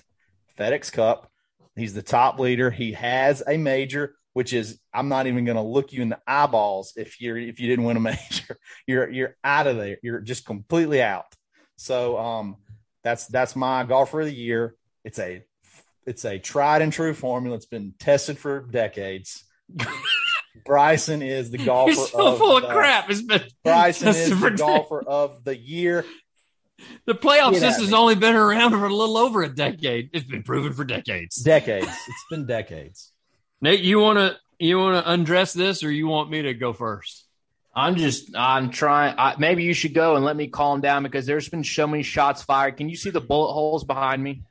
[0.59, 1.31] FedEx Cup.
[1.75, 2.71] He's the top leader.
[2.71, 6.21] He has a major which is I'm not even going to look you in the
[6.27, 8.59] eyeballs if you're if you didn't win a major.
[8.87, 9.97] You're you're out of there.
[10.03, 11.25] You're just completely out.
[11.79, 12.57] So um
[13.03, 14.75] that's that's my golfer of the year.
[15.05, 15.43] It's a
[16.05, 17.57] it's a tried and true formula.
[17.57, 19.43] It's been tested for decades.
[20.65, 21.93] Bryson is the golfer.
[21.93, 23.11] You're so of full the, of crap.
[23.11, 26.05] It's been Bryson is the de- golfer of the year.
[27.07, 27.97] The playoff Get at system's me.
[27.97, 30.11] only been around for a little over a decade.
[30.13, 31.37] It's been proven for decades.
[31.37, 31.87] Decades.
[31.87, 33.13] It's been decades.
[33.61, 36.73] Nate, you want to you want to undress this, or you want me to go
[36.73, 37.25] first?
[37.75, 39.15] I'm just, I'm trying.
[39.19, 42.03] I, maybe you should go and let me calm down because there's been so many
[42.03, 42.79] shots fired.
[42.79, 44.43] Can you see the bullet holes behind me?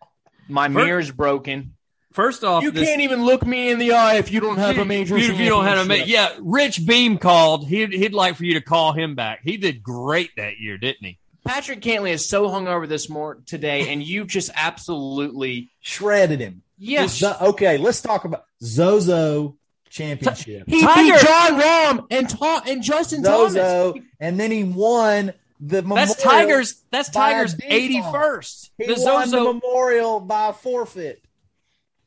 [0.48, 1.75] My mirror's broken.
[2.16, 4.78] First off, You this- can't even look me in the eye if you don't have
[4.78, 5.18] a major.
[5.18, 7.68] If you don't have a ma- yeah, Rich Beem called.
[7.68, 9.42] He'd he'd like for you to call him back.
[9.44, 11.18] He did great that year, didn't he?
[11.44, 16.64] Patrick Cantlay is so hungover this morning today, and you just absolutely Shredded him.
[16.80, 17.18] yes.
[17.18, 19.56] Zo- okay, let's talk about Zozo
[19.90, 20.64] championship.
[20.68, 24.08] He Tiger- beat Jon Rahm and Ta- and Justin Zozo, Thomas.
[24.20, 26.08] and then he won the memorial.
[26.08, 26.82] That's Tigers.
[26.92, 28.72] That's Tigers eighty first.
[28.78, 29.54] He The won the Zozo.
[29.54, 31.22] memorial by forfeit.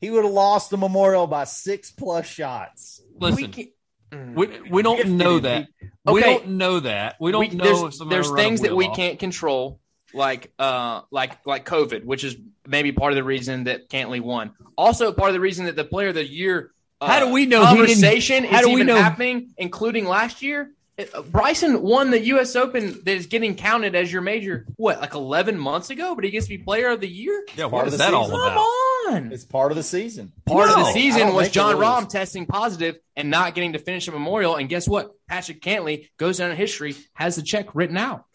[0.01, 3.01] He would have lost the memorial by six plus shots.
[3.19, 3.67] We Listen, can-
[4.11, 4.33] Mm.
[4.33, 5.43] we, we don't know him.
[5.43, 5.67] that.
[6.03, 7.17] We don't know that.
[7.19, 8.95] We don't We- know there's, if there's things that we off.
[8.95, 9.79] can't control,
[10.15, 12.35] like uh, like like COVID, which is
[12.65, 14.53] maybe part of the reason that Cantlay won.
[14.75, 17.45] Also, part of the reason that the Player of the Year uh, How do we
[17.45, 20.71] know he conversation how is do we even know- happening, including last year.
[20.97, 22.55] Uh, Bryson won the U.S.
[22.55, 24.65] Open that is getting counted as your major.
[24.75, 26.15] What, like 11 months ago?
[26.15, 27.45] But he gets to be Player of the Year.
[27.55, 28.39] Yeah, Part what of is that all season.
[28.39, 28.65] Come about?
[29.07, 29.31] On.
[29.31, 30.31] It's part of the season.
[30.45, 31.85] Part of the season was John rules.
[31.85, 34.55] Rahm testing positive and not getting to finish a memorial.
[34.55, 35.11] And guess what?
[35.27, 38.25] Patrick Cantlay goes down in history, has the check written out.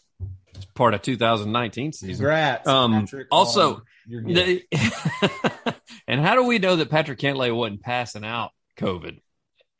[0.55, 2.15] It's part of 2019 season.
[2.15, 2.67] Congrats.
[2.67, 4.65] Um, Patrick, also, on your gift.
[4.71, 5.75] The-
[6.07, 9.19] and how do we know that Patrick Cantlay wasn't passing out COVID?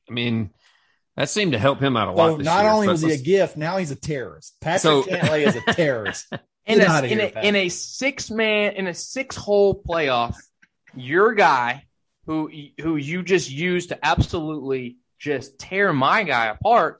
[0.10, 0.52] I mean,
[1.16, 2.32] that seemed to help him out a lot.
[2.32, 4.56] So this not year, only was he a gift, now he's a terrorist.
[4.62, 6.28] Patrick So- Cantlay is a terrorist.
[6.66, 9.82] in Get a, outta in, here, a, in a six man in a six hole
[9.88, 10.36] playoff,
[10.96, 11.84] your guy
[12.26, 12.50] who
[12.82, 17.00] who you just used to absolutely just tear my guy apart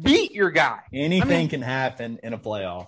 [0.00, 0.80] beat your guy.
[0.92, 2.86] Anything I mean- can happen in a playoff.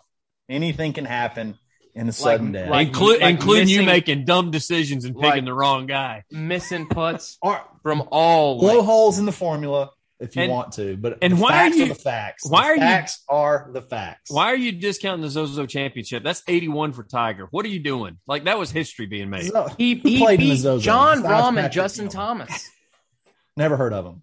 [0.48, 1.57] Anything can happen
[1.94, 2.68] in a sudden death.
[2.70, 6.24] like- Inclu- like including you making dumb decisions and picking like- the wrong guy.
[6.31, 7.38] Missing putts
[7.83, 9.90] from all blow holes in the formula
[10.22, 12.48] if you And- want to, but and the why are facts you- the facts?
[12.48, 14.30] why The are you- facts are the facts?
[14.30, 16.22] Why are you discounting the Zozo Championship?
[16.22, 17.48] That's 81 for Tiger.
[17.50, 18.18] What are you doing?
[18.26, 19.50] Like that was history being made.
[19.50, 22.12] So- He, he played in the beat Zozo John besides Rahm and Justin Cantlay?
[22.12, 22.70] Thomas.
[23.56, 24.22] Never heard of him.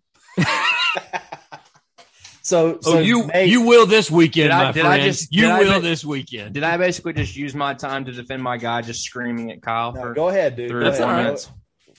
[2.41, 5.33] so, so oh, you Nate- you will this weekend, Did I- my did I just-
[5.33, 6.53] you did I will ma- this weekend.
[6.53, 9.91] Did I basically just use my time to defend my guy, just screaming at Kyle?
[9.93, 10.69] No, for go ahead, dude.
[10.69, 11.09] three Go That's ahead.
[11.09, 11.23] all right.
[11.23, 11.51] minutes?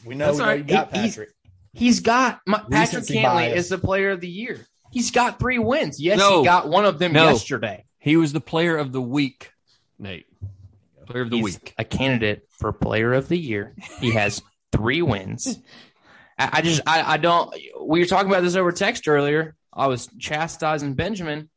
[0.04, 0.58] We know, we know right.
[0.58, 1.28] you got He- Patrick.
[1.72, 3.58] He's got my, Patrick Cantlay bias.
[3.64, 4.66] is the player of the year.
[4.90, 6.00] He's got three wins.
[6.00, 6.40] Yes, No.
[6.40, 7.28] he got one of them No.
[7.28, 7.84] yesterday.
[7.98, 9.52] He was the player of the week,
[9.98, 10.26] Nate.
[11.06, 11.74] Player of the He's week.
[11.78, 13.74] a candidate for player of the year.
[14.00, 15.58] He has three wins.
[16.38, 17.54] I, I just I, I don't.
[17.80, 19.54] We were talking about this over text earlier.
[19.72, 21.50] I was chastising Benjamin.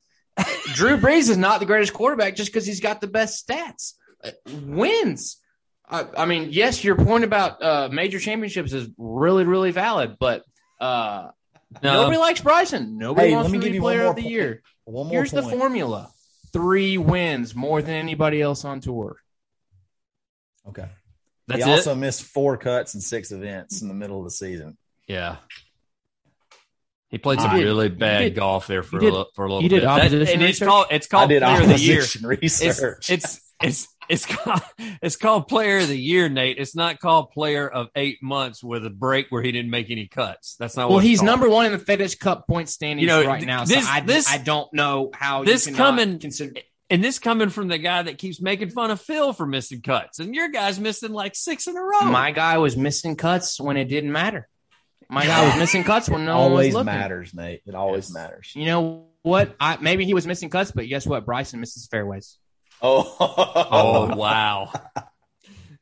[0.74, 3.94] Drew Brees is not the greatest quarterback just because he's got the best stats.
[4.24, 4.32] Uh,
[4.64, 5.38] Wins.
[5.90, 10.44] I, I mean, yes, your point about uh, major championships is really, really valid, but
[10.80, 11.30] uh,
[11.84, 12.98] No, nobody likes Bryson.
[12.98, 14.32] Nobody Hey, wants let me to give be you one player of the point.
[14.32, 14.62] year.
[14.86, 16.10] One more Here's the formula:
[16.52, 19.18] three wins more than anybody else on tour.
[20.68, 20.88] Okay.
[21.48, 21.74] that's he it.
[21.74, 24.78] also missed four cuts and six events in the middle of the season.
[25.08, 25.38] yeah.
[27.10, 29.46] He played some did- really bad did- golf there for you a did- little, for
[29.46, 29.86] a little you did bit.
[29.86, 31.98] That- opposition and it's called it's I called did player of the year.
[32.00, 33.10] opposition It's research.
[33.12, 34.62] it's it's it's called
[35.02, 36.58] it's called player of the year, Nate.
[36.58, 40.08] It's not called player of eight months with a break where he didn't make any
[40.08, 40.56] cuts.
[40.60, 41.28] That's not Well, what he's called.
[41.28, 43.66] number one in the FedEx Cup point standings You know, right now.
[43.66, 46.54] this- so I, this- I don't know how this you coming- consider.
[46.90, 50.20] And this coming from the guy that keeps making fun of Phil for missing cuts,
[50.20, 52.02] and your guy's missing like six in a row.
[52.04, 54.48] My guy was missing cuts when it didn't matter.
[55.10, 56.86] My guy was missing cuts when no one was always looking.
[56.86, 57.62] matters, Nate.
[57.66, 58.14] It always Yes.
[58.14, 58.52] matters.
[58.54, 59.56] You know what?
[59.60, 61.26] I, maybe he was missing cuts, but guess what?
[61.26, 62.38] Bryson misses fairways.
[62.86, 63.16] Oh,
[63.72, 64.72] oh wow!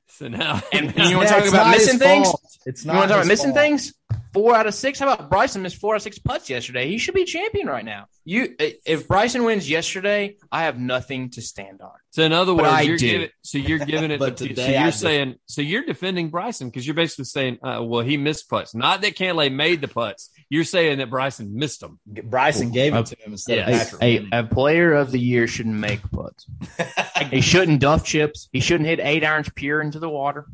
[0.08, 2.28] So now, And now- you want to talk about not his missing things?
[2.28, 2.42] fault.
[2.68, 3.56] It's You not want to talk about missing fault.
[3.64, 3.94] things?
[4.34, 5.00] Four out of six.
[5.00, 6.88] How about Bryson missed four out of six putts yesterday?
[6.88, 8.06] He should be champion right now.
[8.24, 11.92] You, if Bryson wins yesterday, I have nothing to stand on.
[12.12, 13.10] So in other But words, I you're do.
[13.12, 14.20] giving so you're giving it.
[14.22, 14.92] But to, so you're I do.
[14.92, 18.74] saying so you're defending Bryson because you're basically saying, uh, well, he missed putts.
[18.76, 20.30] Not that Cantlay made the putts.
[20.50, 22.00] You're saying that Bryson missed them.
[22.06, 23.70] Bryson gave it to him instead Yeah.
[23.70, 24.02] of Patrick.
[24.32, 26.46] A, a player of the year shouldn't make putts.
[27.32, 28.50] he shouldn't duff chips.
[28.54, 30.46] He shouldn't hit eight irons pure into the water.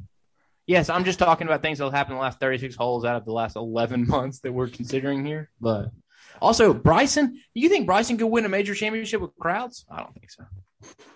[0.68, 3.26] Yes, I'm just talking about things that happened in the last 36 holes out of
[3.26, 5.50] the last 11 months that we're considering here.
[5.60, 5.92] But
[6.42, 9.86] also, Bryson, you think Bryson could win a major championship with crowds?
[9.90, 10.44] I don't think so.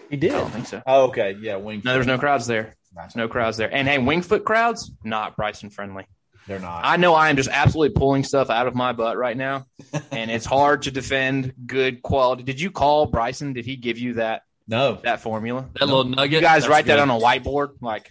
[0.09, 0.31] he did.
[0.33, 0.81] I don't think so.
[0.87, 1.37] Oh, okay.
[1.39, 1.83] Yeah, Wingfoot.
[1.83, 2.75] No, there's no crowds there.
[2.95, 3.73] There's no crowds there.
[3.73, 6.07] And hey, Wingfoot crowds, not Bryson friendly.
[6.47, 6.81] They're not.
[6.83, 9.65] I know I am just absolutely pulling stuff out of my butt right now,
[10.11, 12.43] and it's hard to defend good quality.
[12.43, 13.53] Did you call Bryson?
[13.53, 14.95] Did he give you that no.
[15.03, 15.69] that formula?
[15.79, 16.41] That little nugget.
[16.41, 18.09] You guys that's write that on a whiteboard, like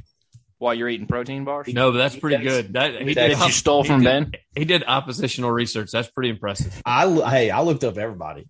[0.61, 1.67] while you're eating protein bars.
[1.73, 2.55] No, but that's pretty Yes.
[2.55, 2.73] good.
[2.75, 4.33] That he That did, you stole he from did- Ben.
[4.55, 5.91] He did oppositional research.
[5.91, 6.81] That's pretty impressive.
[6.87, 8.47] I hey, I looked up everybody.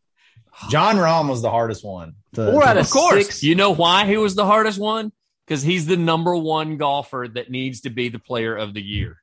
[0.68, 2.14] Jon Rahm was the hardest one.
[2.34, 3.26] to- Four out of Of course.
[3.26, 3.42] Six.
[3.42, 5.12] You know why he was the hardest one?
[5.46, 9.16] Because he's the number one golfer that needs to be the player of the year.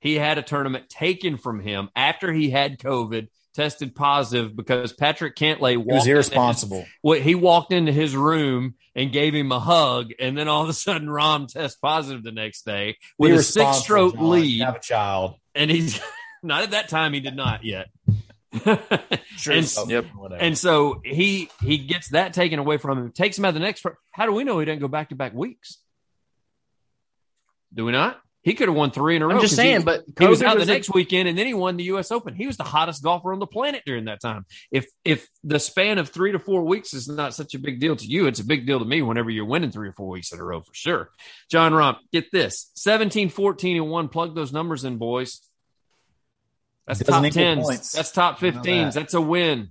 [0.00, 5.36] He had a tournament taken from him after he had COVID, tested positive because Patrick
[5.36, 6.86] Cantlay walked was into his- irresponsible.
[7.02, 10.68] well, he walked into his room and gave him a hug, and then all of
[10.68, 15.36] a sudden, Rahm test positive the next day with a six-stroke lead, Have a child.
[15.54, 15.98] and he's
[16.42, 17.12] not at that time.
[17.14, 17.88] He did not yet.
[19.38, 19.54] Sure.
[19.54, 20.04] And- so, Yep.
[20.38, 23.60] And so he he gets that taken away from him, takes him out of the
[23.60, 23.84] next.
[24.12, 25.78] How do we know he didn't go back to back weeks?
[27.74, 28.20] Do we not?
[28.44, 29.36] He could have won three in a row.
[29.36, 31.46] I'm just saying, he, but he was COVID out the a- next weekend, and then
[31.46, 32.10] he won the U.S.
[32.10, 32.34] Open.
[32.34, 34.46] He was the hottest golfer on the planet during that time.
[34.72, 37.94] If if the span of three to four weeks is not such a big deal
[37.94, 39.00] to you, it's a big deal to me.
[39.00, 41.10] Whenever you're winning three or four weeks in a row, for sure.
[41.50, 44.08] Jon Rahm, get this: 17, 14, and one.
[44.08, 45.40] Plug those numbers in, boys.
[46.86, 47.64] That's Doesn't top equal tens.
[47.64, 47.92] points.
[47.92, 48.64] That's top I know 15s.
[48.64, 48.94] that.
[48.94, 49.70] That's a win.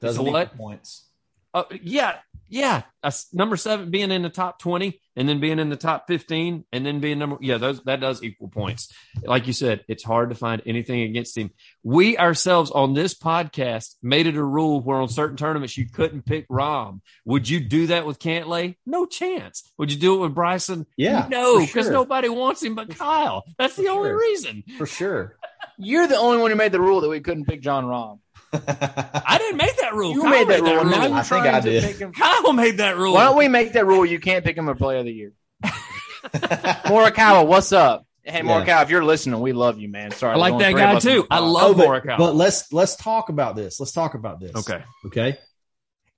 [0.00, 0.56] Doesn't so equal what?
[0.56, 1.06] points.
[1.54, 2.16] Uh, yeah,
[2.50, 2.82] yeah.
[3.02, 6.06] A s- number seven being in the top twenty, and then being in the top
[6.06, 8.92] fifteen, and then being number yeah, those that does equal points.
[9.24, 11.50] Like you said, it's hard to find anything against him.
[11.82, 16.26] We ourselves on this podcast made it a rule where on certain tournaments you couldn't
[16.26, 17.00] pick Rahm.
[17.24, 18.76] Would you do that with Cantlay?
[18.84, 19.62] No chance.
[19.78, 20.84] Would you do it with Bryson?
[20.98, 21.92] Yeah, no, because sure.
[21.92, 23.44] nobody wants him but Kyle.
[23.56, 24.18] That's the For only sure.
[24.20, 24.64] reason.
[24.76, 25.38] For sure.
[25.78, 28.18] You're the only one who made the rule that we couldn't pick Jon Rahm.
[28.52, 30.12] I didn't make that rule.
[30.12, 30.84] You Kyle made that rule.
[30.84, 32.14] Now I think I did.
[32.14, 33.14] Kyle made that rule.
[33.14, 34.04] Why don't we make that rule?
[34.04, 35.32] You can't pick him a player of the year.
[35.64, 38.06] Morikawa, what's up?
[38.22, 38.64] Hey, Yeah.
[38.64, 40.10] Morikawa, if you're listening, we love you, man.
[40.10, 41.26] Sorry, I like that only three of guy too.
[41.30, 42.18] I oh, love Oh, but, Morikawa.
[42.18, 43.80] but let's let's talk about this.
[43.80, 44.54] Let's talk about this.
[44.56, 44.82] okay.
[45.06, 45.38] Okay.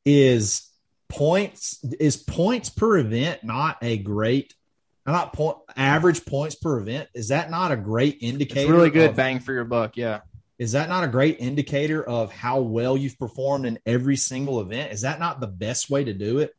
[0.05, 0.69] Is
[1.09, 4.55] points is points per event not a great
[5.07, 7.09] not point average points per event?
[7.15, 8.61] Is that not a great indicator?
[8.63, 9.97] It's really good of- bang for your buck.
[9.97, 10.21] Yeah.
[10.63, 14.93] Is that not a great indicator of how well you've performed in every single event?
[14.93, 16.55] Is that not the best way to do it?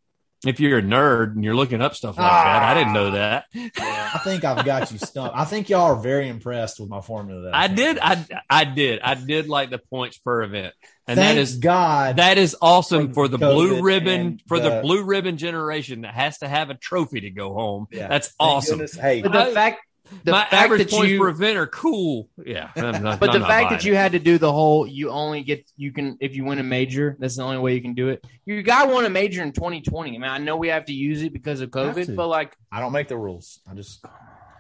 [0.46, 3.12] If you're a nerd and you're looking up stuff like that, I didn't know ah.
[3.12, 3.46] that.
[3.56, 5.38] I think I've got you stumped.
[5.38, 7.44] I think y'all are very impressed with my formula.
[7.44, 7.98] That I did.
[7.98, 9.00] I I did.
[9.00, 10.74] I did like the points per event,
[11.08, 12.18] and Thank that is God.
[12.18, 16.02] that is awesome For for the COVID blue ribbon for the the- blue ribbon generation
[16.02, 17.88] that has to have a trophy to go home.
[17.90, 18.10] Yeah.
[18.10, 18.80] That's Thank awesome.
[18.80, 18.98] goodness.
[18.98, 19.80] Hey, But the I- fact
[20.24, 22.30] the my fact average that points you- per event are cool.
[22.46, 23.98] Yeah, I'm not- But I'm the not fact buying that you it.
[23.98, 27.16] had to do the whole, you only get, you can, if you win a major,
[27.20, 28.26] that's the only way you can do it.
[28.46, 30.10] You guy won a major in 2020.
[30.10, 32.80] I mean, I know we have to use it because of COVID, but like, I
[32.80, 33.60] don't make the rules.
[33.70, 34.04] I just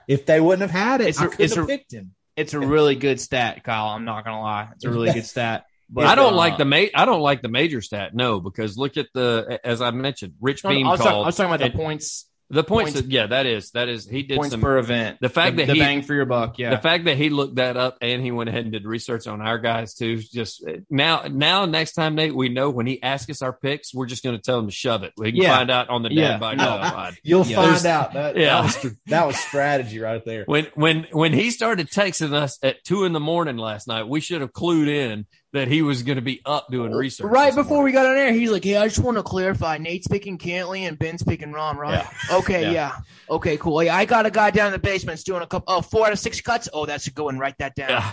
[0.07, 2.13] if they wouldn't have had it, It's I a- could it's have a- picked him.
[2.35, 3.87] it's a really good stat, Kyle.
[3.87, 5.65] I'm not gonna lie, it's a really good stat.
[5.89, 8.15] But I don't uh, like the ma- I don't like the major stat.
[8.15, 11.13] No, because look at the as I mentioned, Rich no, no, Beem I was, talking,
[11.21, 12.91] I was talking about and the points, the points.
[12.91, 15.17] points- that, yeah, that is that is he did points some per event.
[15.21, 16.69] the fact the, that the he- bang for your buck, yeah.
[16.69, 19.41] The fact that he looked that up and he went ahead and did research on
[19.41, 20.17] our guys too.
[20.17, 23.93] Just eh, now, now next time Nate, we know when he asks us our picks,
[23.93, 25.13] we're just going to tell him to shove it.
[25.17, 25.57] We can Yeah.
[25.57, 26.37] find out on the Yeah.
[26.37, 26.63] by No.
[26.81, 27.17] Oh, Pod.
[27.23, 27.55] You'll Yeah.
[27.73, 28.61] find out that Yeah.
[28.61, 30.43] that, was, that was strategy right there.
[30.45, 34.19] When when when he started texting us at two in the morning last night, we
[34.21, 37.27] should have clued in that he was going to be up doing research.
[37.29, 37.85] Right before morning.
[37.85, 39.77] we got on air, he's like, "Hey, I just want to clarify.
[39.77, 42.05] Nate's picking Cantlay and Ben's picking Rahm, right?
[42.31, 42.71] Okay, Yeah.
[42.71, 42.95] yeah.
[43.29, 43.81] Okay, cool.
[43.83, 45.73] Yeah, I got a guy down in the basement that's doing a couple.
[45.73, 46.67] Oh, four out of six cuts.
[46.73, 47.39] Oh, that's a good one.
[47.39, 47.89] Write that down.
[47.89, 48.11] Yeah.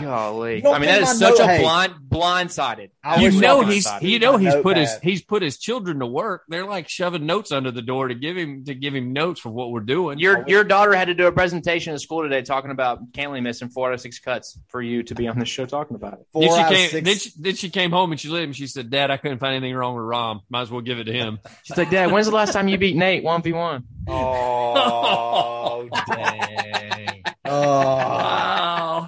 [0.00, 0.56] Golly.
[0.56, 1.60] You don't I mean, that is my such note- a hey.
[1.62, 2.90] blind blindsided.
[3.02, 4.02] I you know he's blindsided.
[4.08, 6.42] you know he's put his he's put his children to work.
[6.48, 9.50] They're like shoving notes under the door to give him to give him notes for
[9.50, 10.18] what we're doing.
[10.18, 13.68] Your your daughter had to do a presentation at school today talking about Cantlay missing
[13.68, 16.26] four out of six cuts for you to be on the show talking about it.
[16.32, 16.88] four then she out of came.
[16.90, 18.52] six- Then she, then she came home and she lived him.
[18.52, 20.40] she said, "Dad, I couldn't find anything wrong with Rahm.
[20.48, 22.78] Might as well give it to him." She's like, Dad, when's the last time you
[22.78, 23.84] beat Nate one v one?
[24.06, 27.22] Oh dang!
[27.46, 28.43] Oh, wow,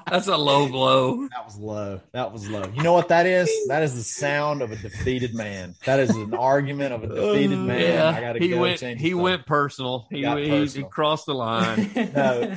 [0.09, 1.29] that's a low blow.
[1.29, 2.01] that was low.
[2.13, 2.65] That was low.
[2.75, 3.51] You know what that is?
[3.69, 5.75] That is the sound of a defeated man.
[5.85, 8.15] That is an argument of a defeated man.
[8.15, 8.81] I gotta he go went.
[8.81, 10.07] change He the went personal.
[10.11, 11.87] He, Got he, he crossed the line.
[11.89, 12.13] phone.
[12.17, 12.57] No,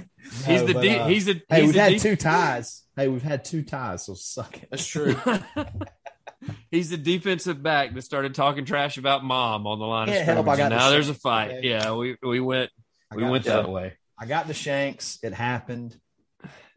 [0.53, 2.83] he's the but, de- uh, he's the Hey, he's we've the had de- two ties.
[2.95, 4.67] Hey, we've had two ties, so suck it.
[4.69, 5.15] That's true.
[6.71, 10.25] He's the defensive back that started talking trash about mom on the line of Can't
[10.25, 10.53] help, scrimmage.
[10.53, 11.51] I got and now the there's a fight.
[11.51, 11.69] Okay.
[11.69, 12.69] Yeah, we we went
[13.13, 13.93] we went that way.
[14.17, 15.19] I got the shanks.
[15.23, 15.97] It happened.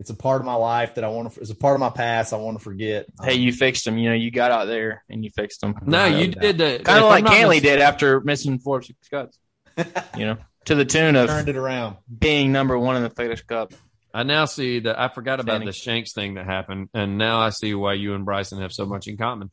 [0.03, 1.41] It's a part of my life that I want to.
[1.41, 3.07] It's a part of my past I want to forget.
[3.23, 3.97] hey, you fixed them.
[3.99, 5.77] You know, you got out there and you fixed them.
[5.87, 6.43] No, No you doubt.
[6.43, 9.39] did the Kind of like I'm Cantlay mis- did after missing four of six cuts.
[10.19, 11.99] You know, to the tune of turned it around.
[12.19, 13.73] being number one in the FedEx Cup.
[14.13, 15.67] I now see that I forgot about Standing.
[15.69, 18.85] the Shanks thing that happened, and now I see why you and Bryson have so
[18.87, 19.51] much in common.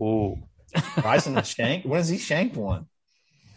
[0.00, 0.36] Ooh.
[1.02, 1.84] Bryson and Shank.
[1.84, 2.86] When has he shanked one?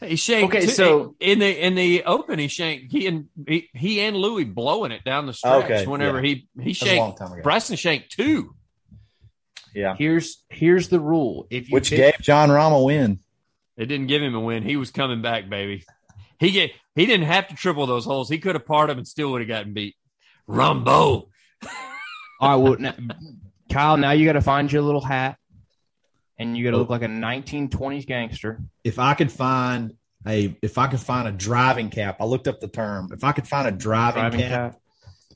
[0.04, 0.54] He shanked.
[0.56, 2.92] Okay, two- so- in the in the open, he shanked.
[2.92, 5.66] He and he, he and Louis blowing it down the stretch.
[5.66, 6.36] Okay, whenever yeah.
[6.56, 7.20] he he That was a long shanked.
[7.20, 7.42] time ago.
[7.44, 8.56] Bryson shanked two.
[9.74, 11.48] Yeah, Here's here's the rule.
[11.50, 13.20] If you which pick- gave Jon Rahm a win.
[13.78, 14.64] It didn't give him a win.
[14.64, 15.86] He was coming back, baby.
[16.40, 18.28] He get he didn't have to triple those holes.
[18.30, 19.96] He could have parred them and still would have gotten beat.
[20.48, 21.30] Rumbo.
[22.42, 22.96] All right, well, now,
[23.72, 25.38] Kyle, now you got to find your little hat,
[26.42, 28.60] and you got to look like a 1920s gangster.
[28.84, 29.94] If I could find
[30.28, 33.10] a, if I could find a driving cap, I looked up the term.
[33.14, 34.82] If I could find a driving, Driving cap, cap.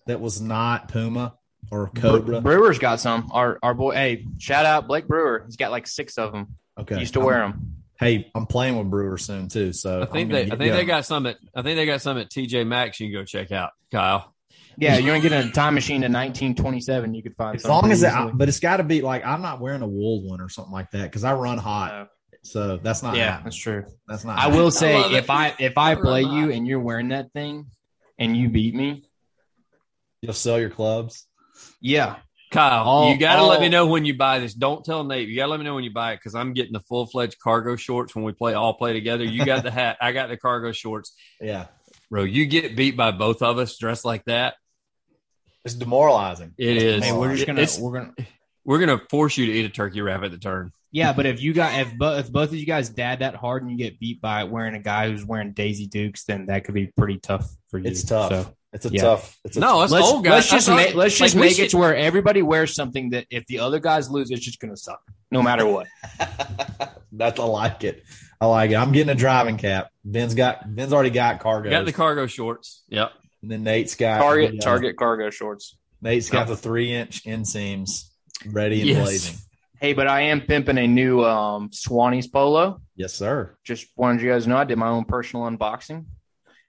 [0.07, 1.35] that was not Puma
[1.71, 2.41] or Cobra.
[2.41, 3.29] Brewer's got some.
[3.31, 5.43] Our our boy, hey, shout out Blake Brewer.
[5.45, 6.55] He's got like six of them.
[6.79, 7.71] okay, Used to wear them.
[7.97, 9.71] Hey, I'm playing with Brewer soon too.
[9.71, 12.01] So I think they I get think they got some at I think they got
[12.01, 14.34] some at TJ Maxx you can go check out, Kyle.
[14.77, 17.13] Yeah, you're gonna get a time machine to 1927.
[17.13, 18.31] You could find As long as it, easily.
[18.35, 20.91] but it's got to be like I'm not wearing a wool one or something like
[20.91, 21.91] that because I run hot.
[21.91, 22.05] Uh,
[22.43, 23.15] So that's not.
[23.15, 23.43] yeah, happening.
[23.45, 23.85] that's true.
[24.07, 24.37] that's not.
[24.37, 25.15] I will I say love it.
[25.17, 26.53] if I if I I play you that.
[26.53, 27.67] and you're wearing that thing
[28.19, 29.03] and you beat me,
[30.21, 31.27] You'll sell your clubs.
[31.81, 32.15] yeah,
[32.51, 34.53] Kyle, All- you got to let me know when you buy this.
[34.53, 35.27] Don't tell Nate.
[35.27, 37.05] You got to let me know when you buy it because I'm getting the full
[37.05, 39.23] fledged cargo shorts when we play all play together.
[39.23, 39.97] You got the hat.
[40.01, 41.13] I got the cargo shorts.
[41.41, 41.65] Yeah,
[42.09, 44.55] Bro, you get beat by both of us dressed like that.
[45.65, 46.53] It's demoralizing.
[46.57, 47.05] It's.
[47.05, 48.13] Hey, we're just gonna it's- we're gonna
[48.63, 50.71] We're gonna force you to eat a turkey wrap at the turn.
[50.91, 51.13] yeah.
[51.13, 53.71] But if you got if, bo- if both of you guys dad that hard and
[53.71, 56.73] you get beat by it wearing a guy who's wearing Daisy Dukes, then that could
[56.75, 57.87] be pretty tough for you.
[57.89, 58.31] It's tough.
[58.31, 59.01] So, It's a Yeah.
[59.03, 59.37] tough.
[59.45, 60.31] It's a No, it's let's, old guys.
[60.31, 63.11] let's just I make let's just like, we make it to where everybody wears something
[63.11, 64.99] that if the other guys lose, it's just gonna suck
[65.31, 65.87] no matter what.
[67.11, 68.03] That's I like it.
[68.41, 68.75] I like it.
[68.75, 69.89] I'm getting a driving cap.
[70.03, 71.69] Ben's got Ben's already got cargo.
[71.69, 72.83] Got the cargo shorts.
[72.89, 73.11] Yep.
[73.45, 75.77] And then Nate's got Target the, uh, Target cargo shorts.
[76.01, 78.09] Nate's got the three inch inseams
[78.43, 79.03] ready and Yes.
[79.03, 79.35] blazing.
[79.79, 82.81] Hey, but I am pimping a new um Swannies polo.
[82.95, 83.55] Yes, sir.
[83.63, 86.05] Just wanted you guys to know I did my own personal unboxing.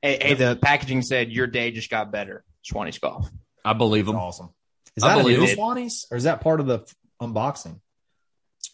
[0.03, 2.45] Hey, hey, the packaging said your day just got better.
[2.71, 3.31] Swannies golf.
[3.65, 4.21] I believe That's them.
[4.23, 4.49] awesome.
[4.97, 5.59] Is I that a believe new it.
[5.59, 7.81] Swannies or is that part of the f- unboxing?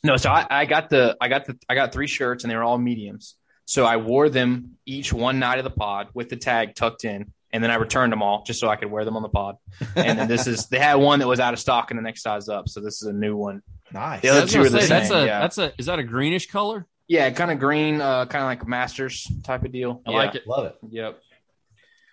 [0.02, 2.56] No, so I, I got the I got the I got three shirts and they
[2.56, 3.36] were all mediums.
[3.64, 7.32] So I wore them each one night of the pod with the tag tucked in,
[7.52, 9.56] and then I returned them all just so I could wear them on the pod.
[9.96, 12.22] And then this is they had one that was out of stock in the next
[12.22, 13.62] size up, so this is a new one.
[13.92, 14.22] Nice.
[14.22, 15.40] The other two gonna are the say, that's same, a yeah.
[15.40, 16.86] that's a is that a greenish color?
[17.08, 20.00] Yeah, kind of green, uh, kind of like a Masters type of deal.
[20.06, 20.16] I Yeah.
[20.16, 20.46] like it.
[20.46, 20.76] Love it.
[20.88, 21.20] Yep.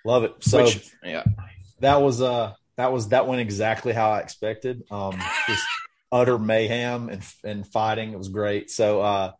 [0.05, 0.33] Love it.
[0.41, 1.23] So Which, yeah,
[1.79, 4.83] that was uh that was that went exactly how I expected.
[4.89, 5.63] Um, just
[6.11, 8.13] utter mayhem and and fighting.
[8.13, 8.69] It was great.
[8.71, 9.31] So uh,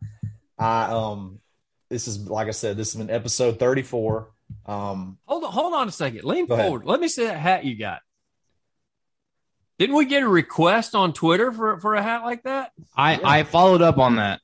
[0.58, 1.40] I um,
[1.88, 4.30] this is like I said, this has been episode thirty four.
[4.66, 6.24] Um, Hold on, hold on a second.
[6.24, 6.66] Lean Go ahead.
[6.66, 6.84] forward.
[6.86, 8.00] Let me see that hat you got.
[9.78, 12.72] Didn't we get a request on Twitter for for a hat like that?
[12.96, 14.40] I I followed up on that.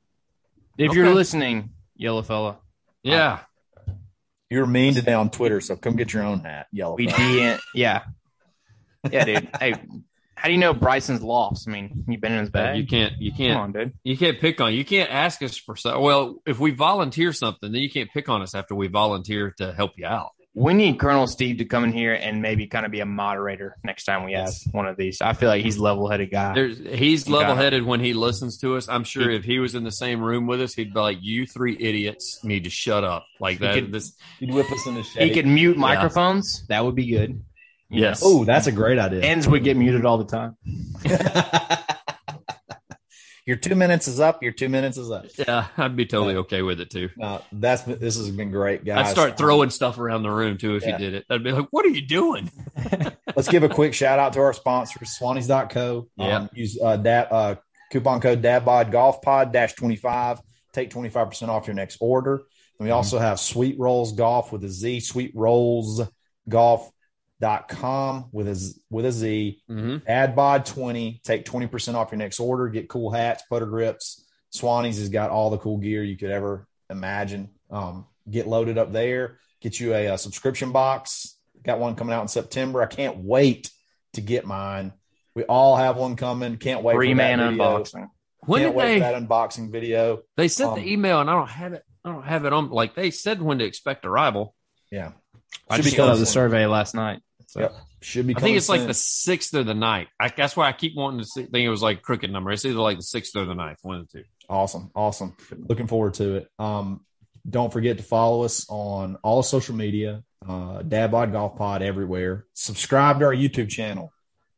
[0.78, 2.58] If you're listening, yellow fella,
[3.02, 3.40] Yeah.
[4.50, 6.96] you're mean today on Twitter, so come get your own hat, yellow.
[6.96, 7.18] we fella.
[7.18, 8.02] DM, yeah,
[9.10, 9.48] yeah, dude.
[9.60, 9.74] hey,
[10.46, 11.66] how do you know Bryson's lost?
[11.66, 12.78] I mean, you've been in his uh, bag?
[12.78, 13.92] You can't you can't Come on, dude.
[14.04, 17.72] you can't pick on you can't ask us for so well if we volunteer something
[17.72, 20.30] then you can't pick on us after we volunteer to help you out.
[20.54, 23.76] We need Colonel Steve to come in here and maybe kind of be a moderator
[23.84, 25.20] next time we have one of these.
[25.20, 26.54] I feel like he's level headed guy.
[26.54, 27.48] There's he's You got it.
[27.48, 28.88] level headed when he listens to us.
[28.88, 31.44] I'm sure if he was in the same room with us, he'd be like, "You
[31.44, 33.74] three idiots need to shut up." Like He that.
[33.74, 35.28] could- this You'd whip us in the shade.
[35.28, 36.64] he could mute microphones.
[36.68, 37.42] That would be good.
[37.88, 38.20] You Yes.
[38.24, 39.20] Oh, that's a great idea.
[39.20, 39.26] know?
[39.28, 40.56] Ends would get muted all the time.
[43.46, 44.42] your two minutes is up.
[44.42, 45.26] Your two minutes is up.
[45.38, 47.10] yeah, I'd be totally okay with it too.
[47.16, 49.06] No, that's this has been great, guys.
[49.08, 50.92] I'd start throwing stuff around the room too if Yeah.
[50.92, 51.26] you did it.
[51.30, 52.50] I'd be like, "What are you doing?"
[53.36, 56.08] Let's give a quick shout out to our sponsors, Swannies.co.
[56.16, 56.36] Yeah.
[56.38, 57.54] Um, use uh, dat, uh,
[57.92, 60.40] coupon code DADBOD Golf Pod dash 25.
[60.72, 62.42] Take 25% off your next order.
[62.78, 66.02] And we also have Sweet Rolls Golf with a Z, Sweet Rolls
[67.40, 69.62] Golf.com with a, Z- with a Z.
[69.70, 70.10] Mm-hmm.
[70.10, 71.20] AdBod 20.
[71.24, 72.68] Take 20% off your next order.
[72.68, 74.24] Get cool hats, putter grips.
[74.54, 77.50] Swannies has got all the cool gear you could ever imagine.
[77.70, 79.38] Um, get loaded up there.
[79.60, 81.36] Get you a, uh subscription box.
[81.62, 82.82] Got one coming out in September.
[82.82, 83.70] I can't wait
[84.14, 84.92] to get mine.
[85.34, 86.56] We all have one coming.
[86.56, 87.78] Can't wait Three for that man video.
[87.82, 88.08] unboxing.
[88.46, 88.94] When Can't did wait they?
[89.00, 90.22] for that unboxing video.
[90.36, 91.82] They sent um, the email, and I don't have it.
[92.04, 92.70] I don't have it on.
[92.70, 94.54] Like they said when to expect arrival.
[94.90, 95.12] Yeah,
[95.68, 97.20] I Should just be filled out coming the survey last night.
[97.56, 97.76] So Yep.
[98.02, 98.36] Should be.
[98.36, 100.08] I think it's like the sixth or the ninth.
[100.20, 102.50] I, that's why I keep wanting to see, think it was like crooked number.
[102.52, 104.24] It's either like the sixth or the ninth, one of the two.
[104.48, 104.90] Awesome.
[104.94, 105.34] Awesome.
[105.56, 106.48] Looking forward to it.
[106.58, 107.04] Um,
[107.48, 112.44] don't forget to follow us on all social media, uh, Dad Bod Golf Pod everywhere.
[112.52, 114.12] Subscribe to our YouTube channel.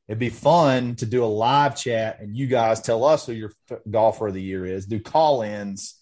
[0.08, 3.52] It'd be fun to do a live chat and you guys tell us who your
[3.70, 4.86] f- golfer of the year is.
[4.86, 5.94] Do call ins,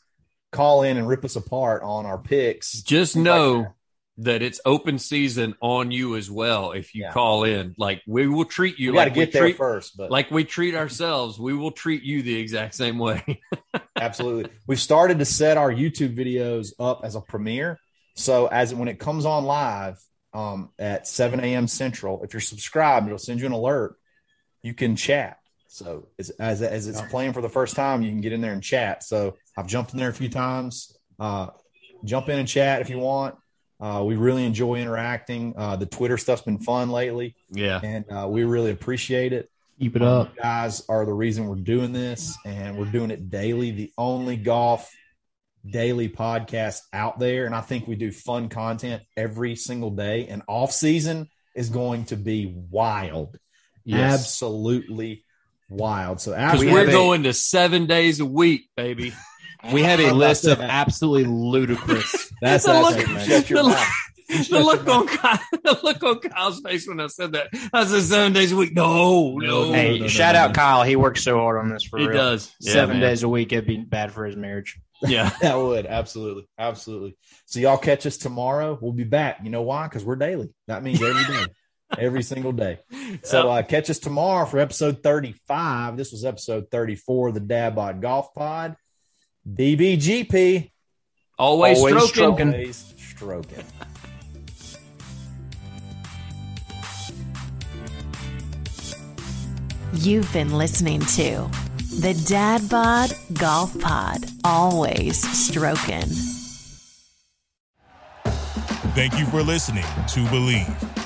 [0.52, 2.82] call in and rip us apart on our picks.
[2.82, 3.74] Just Things like know
[4.16, 4.24] that.
[4.24, 6.72] that it's open season on you as well.
[6.72, 7.12] If you Yeah.
[7.12, 9.56] call in, like we will treat you You got to like we get there treat
[9.56, 11.38] first, but like we treat ourselves.
[11.38, 13.42] We will treat you the exact same way.
[13.96, 14.50] Absolutely.
[14.66, 17.78] We've started to set our YouTube videos up as a premiere.
[18.14, 19.98] So as when it comes on live
[20.32, 21.66] um, at 7 a.m.
[21.66, 23.96] Central, if you're subscribed, it'll send you an alert.
[24.62, 25.38] You can chat.
[25.68, 28.52] So as, as, as it's playing for the first time, you can get in there
[28.52, 29.02] and chat.
[29.02, 30.96] So I've jumped in there a few times.
[31.18, 31.48] Uh,
[32.04, 33.36] jump in and chat if you want.
[33.80, 35.54] Uh, we really enjoy interacting.
[35.56, 37.80] Uh, the Twitter stuff's been fun lately, yeah.
[37.82, 39.50] and uh, we really appreciate it.
[39.78, 40.34] keep it Um, up.
[40.36, 43.70] you guys are the reason we're doing this, and we're doing it daily.
[43.72, 44.90] The only golf
[45.68, 50.26] daily podcast out there, and I think we do fun content every single day.
[50.28, 53.36] And off season is going to be wild,
[53.84, 54.20] Yes.
[54.20, 55.24] absolutely
[55.68, 56.20] wild.
[56.20, 59.12] So Because we're have a- going to seven days a week, baby.
[59.72, 60.70] We have a list of that?
[60.70, 62.32] absolutely ludicrous.
[62.40, 63.42] that's The look- man.
[63.48, 64.48] The mouth.
[64.50, 67.46] the look on Kyle, the look on Kyle's face when I said that.
[67.72, 68.74] I said seven days a week.
[68.74, 70.54] No, no, hey, no, no, shout no, out no.
[70.54, 70.82] Kyle.
[70.82, 72.16] He works so hard on this for he real.
[72.16, 73.08] does Seven man.
[73.08, 74.80] days a week, it'd be bad for his marriage.
[75.02, 77.16] Yeah, That would absolutely, absolutely.
[77.44, 78.76] So y'all catch us tomorrow.
[78.80, 79.40] We'll be back.
[79.44, 79.86] You know why?
[79.86, 80.48] Because we're daily.
[80.66, 81.44] That means every day,
[81.96, 82.80] every single day.
[83.22, 85.96] So uh, catch us tomorrow for episode 35.
[85.96, 88.74] This was episode 34 of the Dad Bod Golf Pod.
[89.48, 90.70] DBGP.
[91.38, 92.08] always, Always stroking.
[92.08, 92.52] stroking.
[92.54, 93.64] Always stroking.
[99.92, 101.48] You've been listening to
[102.00, 104.24] the Dad Bod Golf Pod.
[104.44, 106.02] Always stroking.
[108.94, 111.05] Thank you for listening to Bleav.